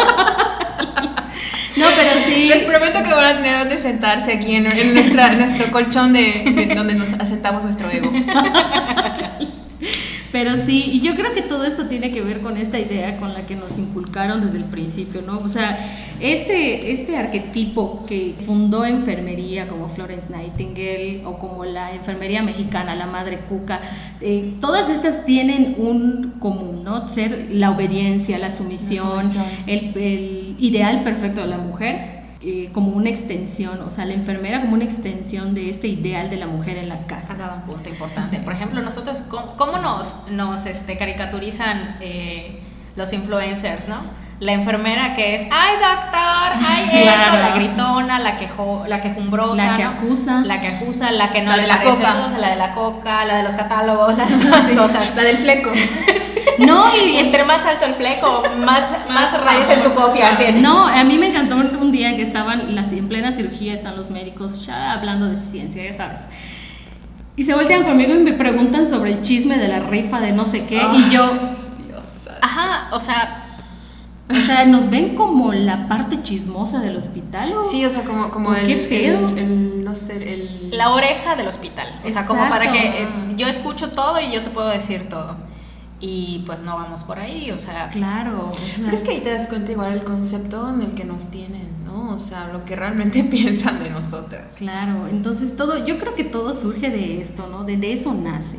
[1.76, 2.44] No, pero sí.
[2.46, 6.12] Les prometo que van a tener donde sentarse aquí en, en nuestra, en nuestro colchón
[6.12, 8.12] de, de donde nos asentamos nuestro ego.
[10.34, 13.32] Pero sí, y yo creo que todo esto tiene que ver con esta idea con
[13.34, 15.38] la que nos inculcaron desde el principio, ¿no?
[15.38, 15.78] O sea,
[16.18, 23.06] este, este arquetipo que fundó enfermería como Florence Nightingale o como la enfermería mexicana, la
[23.06, 23.80] madre cuca,
[24.20, 27.06] eh, todas estas tienen un común, ¿no?
[27.06, 29.44] Ser la obediencia, la sumisión, La sumisión.
[29.68, 32.13] El, el ideal perfecto de la mujer.
[32.46, 36.36] Eh, como una extensión, o sea, la enfermera como una extensión de este ideal de
[36.36, 37.34] la mujer en la casa.
[37.34, 38.38] Dado un punto importante.
[38.38, 42.60] Por ejemplo, nosotros, ¿cómo, cómo nos, nos este, caricaturizan eh,
[42.96, 43.96] los influencers, no?
[44.40, 47.38] La enfermera que es, ay doctor, ay eso, Claro.
[47.40, 49.90] la gritona, la, quejo, la quejumbrosa, La que ¿no?
[49.90, 50.40] acusa.
[50.44, 52.14] la que acusa, la que no La le de la coca.
[52.38, 55.14] la de la coca, la de los catálogos, las demás cosas.
[55.14, 55.70] La del fleco.
[56.66, 60.62] No, y entre más alto el fleco, más, más rayos en tu cofia tienes.
[60.62, 64.10] No, a mí me encantó un, día que estaban las, en plena cirugía, están los
[64.10, 66.20] médicos ya hablando de ciencia, ya sabes.
[67.36, 70.44] Y se voltean conmigo y me preguntan sobre el chisme de la rifa de no
[70.44, 70.80] sé qué.
[70.92, 71.30] Y yo,
[72.40, 73.44] Ajá, o sea,
[74.30, 77.52] o sea, ¿nos ven como la parte chismosa del hospital?
[77.56, 77.70] o?
[77.70, 79.28] Sí, o sea, como, como ¿Por el, qué pedo?
[79.30, 80.70] el, el- no sé, el...
[80.70, 81.86] la oreja del hospital.
[82.04, 85.36] O sea, como para que eh, yo escucho todo y yo te puedo decir todo.
[86.06, 88.52] Y pues no vamos por ahí, o sea, Claro.
[88.54, 91.30] sea, Pero es que ahí te das cuenta igual el concepto en el que nos
[91.30, 92.14] tienen, ¿no?
[92.14, 94.56] O sea, lo que realmente piensan de nosotras.
[94.58, 97.64] Claro, entonces todo, yo creo que todo surge de esto, ¿no?
[97.64, 98.58] De, de eso nace,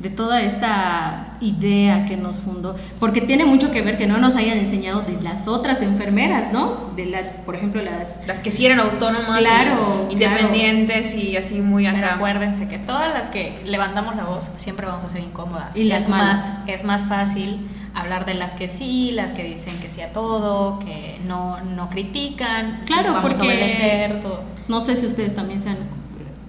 [0.00, 4.34] de toda esta idea que nos fundó, porque tiene mucho que ver que no nos
[4.34, 6.90] hayan enseñado de las otras enfermeras, ¿no?
[6.96, 8.08] De las, por ejemplo, las...
[8.26, 12.14] Las que sí eran autónomas, Claro, y independientes y así muy Pero acá.
[12.16, 15.76] acuérdense que todas las que levantamos la voz siempre vamos a ser incómodas.
[15.76, 16.40] Y las es malas.
[16.48, 17.58] más, es más fácil
[17.94, 21.90] hablar de las que sí, las que dicen que sí a todo, que no, no
[21.90, 24.40] critican, sí, Claro, vamos porque- a obedecer, todo.
[24.68, 25.78] No sé si ustedes también se han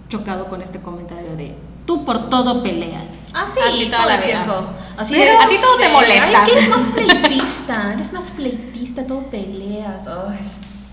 [0.07, 1.53] chocado con este comentario de,
[1.85, 3.09] tú por todo peleas.
[3.33, 4.25] Ah, sí, Así todo el vida.
[4.25, 4.53] tiempo.
[4.97, 6.25] Así Pero de- a ti todo te de, molesta.
[6.27, 10.05] "Ay, es que eres más pleitista, eres más pleitista, todo peleas.
[10.07, 10.39] Ay.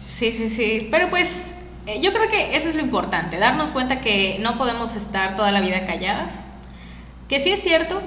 [0.07, 0.89] Sí, sí, sí.
[0.91, 1.55] Pero pues
[1.87, 5.51] eh, yo creo que eso es lo importante, darnos cuenta que no podemos estar toda
[5.53, 6.45] la vida calladas.
[7.29, 8.01] Que sí es cierto,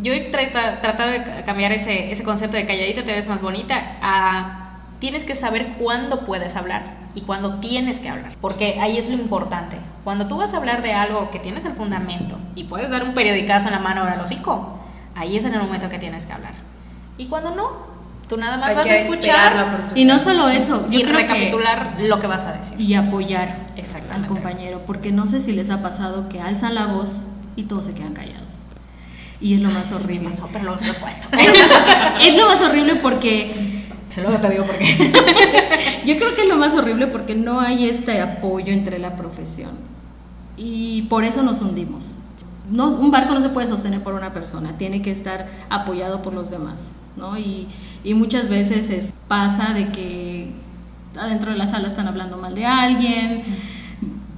[0.00, 3.42] yo he trata- tratado de ca- cambiar ese, ese concepto de calladita te ves más
[3.42, 4.63] bonita a
[5.04, 6.82] tienes que saber cuándo puedes hablar
[7.14, 9.76] y cuándo tienes que hablar, porque ahí es lo importante.
[10.02, 13.12] Cuando tú vas a hablar de algo que tienes el fundamento y puedes dar un
[13.12, 14.78] periodicazo en la mano o al hocico,
[15.14, 16.52] ahí es en el momento que tienes que hablar.
[17.18, 17.68] Y cuando no,
[18.30, 19.88] tú nada más Hay vas que a escuchar.
[19.94, 22.80] Y no solo eso, yo y creo que- recapitular lo que vas a decir.
[22.80, 23.58] y apoyar
[24.10, 27.26] al compañero, porque no sé si les ha pasado que alzan la voz
[27.56, 28.54] y todos se quedan callados.
[29.38, 30.30] Y es lo más Sí, horrible.
[30.30, 31.28] pasó, pero se los cuento.
[32.22, 34.86] es lo más horrible porque se luego te digo por qué.
[36.06, 39.70] yo creo que es lo más horrible porque no hay este apoyo entre la profesión.
[40.56, 42.12] Y por eso nos hundimos.
[42.70, 46.32] No, un barco no se puede sostener por una persona, tiene que estar apoyado por
[46.32, 46.90] los demás.
[47.16, 47.36] ¿no?
[47.38, 47.68] Y,
[48.02, 50.52] y muchas veces es- pasa de que
[51.18, 53.44] adentro de la sala están hablando mal de alguien.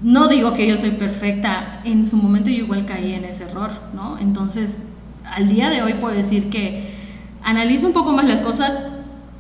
[0.03, 3.71] No digo que yo soy perfecta, en su momento yo igual caí en ese error,
[3.95, 4.19] ¿no?
[4.19, 4.77] Entonces,
[5.25, 6.91] al día de hoy puedo decir que
[7.43, 8.73] analizo un poco más las cosas,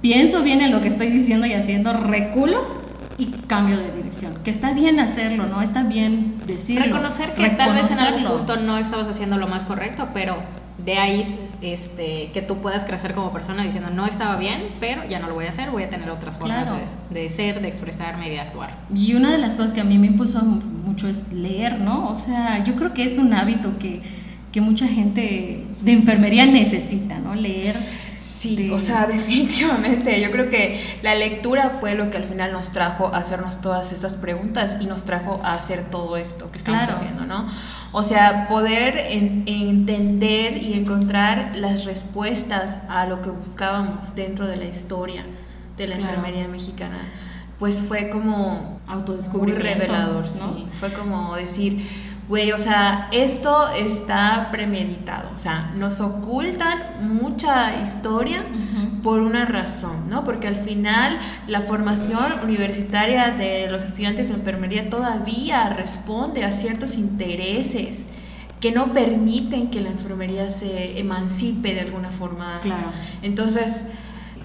[0.00, 2.84] pienso bien en lo que estoy diciendo y haciendo, reculo
[3.18, 4.34] y cambio de dirección.
[4.44, 5.62] Que está bien hacerlo, ¿no?
[5.62, 6.84] Está bien decirlo.
[6.84, 10.36] Reconocer que tal vez en algún punto no estabas haciendo lo más correcto, pero
[10.84, 11.24] de ahí
[11.62, 15.34] este, que tú puedas crecer como persona diciendo no estaba bien, pero ya no lo
[15.34, 16.84] voy a hacer, voy a tener otras formas Claro.
[17.10, 18.70] de, de ser, de expresarme y de actuar.
[18.94, 22.08] Y una de las cosas que a mí me impulsó mu- mucho es leer, ¿no?
[22.10, 24.02] O sea, yo creo que es un hábito que,
[24.52, 27.34] que mucha gente de enfermería necesita, ¿no?
[27.34, 27.76] Leer.
[28.54, 30.20] Sí, o sea, definitivamente.
[30.20, 33.92] Yo creo que la lectura fue lo que al final nos trajo a hacernos todas
[33.92, 36.98] estas preguntas y nos trajo a hacer todo esto que estamos Claro.
[36.98, 37.46] haciendo, ¿no?
[37.92, 44.56] O sea, poder en- entender y encontrar las respuestas a lo que buscábamos dentro de
[44.56, 45.24] la historia
[45.76, 46.14] de la Claro.
[46.16, 46.98] enfermería mexicana,
[47.58, 50.28] pues fue como muy Autodescubrimiento, revelador, ¿no?
[50.28, 50.66] sí.
[50.78, 51.84] Fue como decir,
[52.28, 58.44] güey, o sea, esto está premeditado, o sea, nos ocultan mucha historia
[59.02, 60.24] por una razón, ¿no?
[60.24, 66.96] Porque al final la formación universitaria de los estudiantes de enfermería todavía responde a ciertos
[66.96, 68.06] intereses
[68.60, 72.58] que no permiten que la enfermería se emancipe de alguna forma.
[72.62, 72.88] Claro.
[73.22, 73.84] Entonces,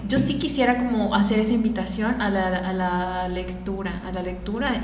[0.06, 4.82] yo sí quisiera como hacer esa invitación a la, a la lectura, a la lectura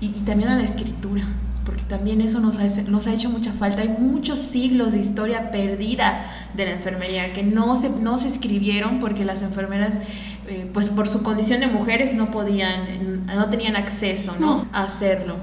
[0.00, 1.24] y, y, y también a la escritura,
[1.64, 3.82] porque también eso nos ha, nos ha hecho mucha falta.
[3.82, 9.00] Hay muchos siglos de historia perdida de la enfermería que no se, no se escribieron
[9.00, 10.00] porque las enfermeras,
[10.48, 14.56] eh, pues por su condición de mujeres, no podían, no tenían acceso ¿no?
[14.56, 14.66] No.
[14.72, 15.36] a hacerlo.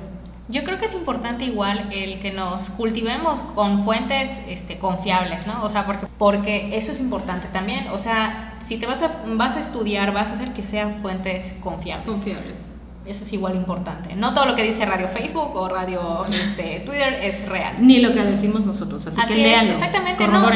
[0.50, 5.64] Yo creo que es importante igual el que nos cultivemos con fuentes este, confiables, ¿no?
[5.64, 7.88] O sea, porque, porque eso es importante también.
[7.94, 11.56] O sea, si te vas a, vas a estudiar, vas a hacer que sean fuentes
[11.62, 12.08] confiables.
[12.08, 12.69] Confiables.
[13.10, 14.16] Eso es igual importante.
[14.16, 17.78] No todo lo que dice Radio Facebook o Radio este, Twitter es real.
[17.80, 20.28] Ni lo que decimos nosotros, así, Así que es, exactamente.
[20.28, 20.50] No,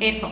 [0.00, 0.30] eso.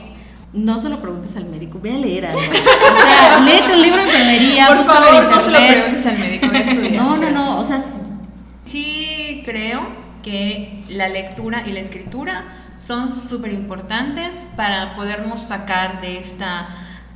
[0.55, 2.41] No se lo preguntes al médico, ve a leer algo.
[2.41, 6.49] O sea, léete un libro de enfermería, Por favor, no se lo preguntes al médico,
[6.51, 7.03] ve a estudiar.
[7.03, 7.85] No, no, no, o sea,
[8.71, 9.81] Sí creo
[10.23, 12.45] que la lectura y la escritura
[12.77, 16.69] son súper importantes para podernos sacar de esta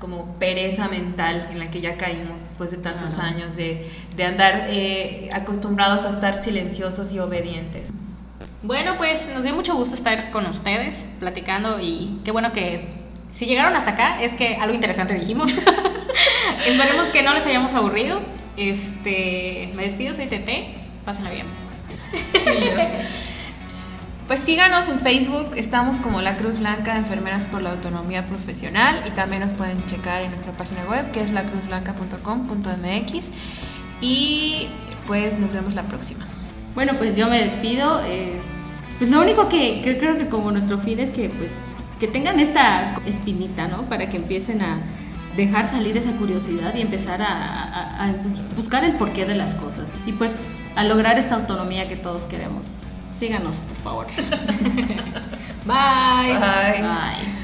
[0.02, 4.66] como pereza mental en la que ya caímos después de tantos años de, de andar
[4.68, 7.92] eh, acostumbrados a estar silenciosos y obedientes.
[8.64, 12.88] Bueno, pues nos dio mucho gusto estar con ustedes platicando y qué bueno que
[13.30, 15.52] si llegaron hasta acá es que algo interesante dijimos.
[16.66, 18.18] Esperemos que no les hayamos aburrido.
[18.56, 20.74] Este, me despido, soy Tete.
[21.04, 21.46] Pásenla bien.
[24.32, 29.10] Pues síganos en Facebook, estamos como La Cruz Blanca, Enfermeras por la Autonomía Profesional y
[29.10, 33.28] también nos pueden checar en nuestra página web que es lacruzblanca.com.mx
[34.00, 34.68] y
[35.06, 36.24] pues nos vemos la próxima.
[36.74, 38.02] Bueno, pues yo me despido.
[38.06, 38.40] eh,
[38.96, 41.50] pues lo único que, creo que como nuestro fin es que pues
[42.00, 43.82] que tengan esta espinita, ¿no?
[43.82, 44.78] Para que empiecen a
[45.36, 48.14] dejar salir esa curiosidad y empezar a
[48.56, 49.90] buscar el porqué de las cosas.
[50.06, 50.34] Y pues
[50.74, 52.81] a lograr esta autonomía que todos queremos.
[53.22, 54.06] Síganos, por favor.
[55.64, 56.40] Bye.
[56.40, 56.82] Bye.
[56.82, 57.41] Bye.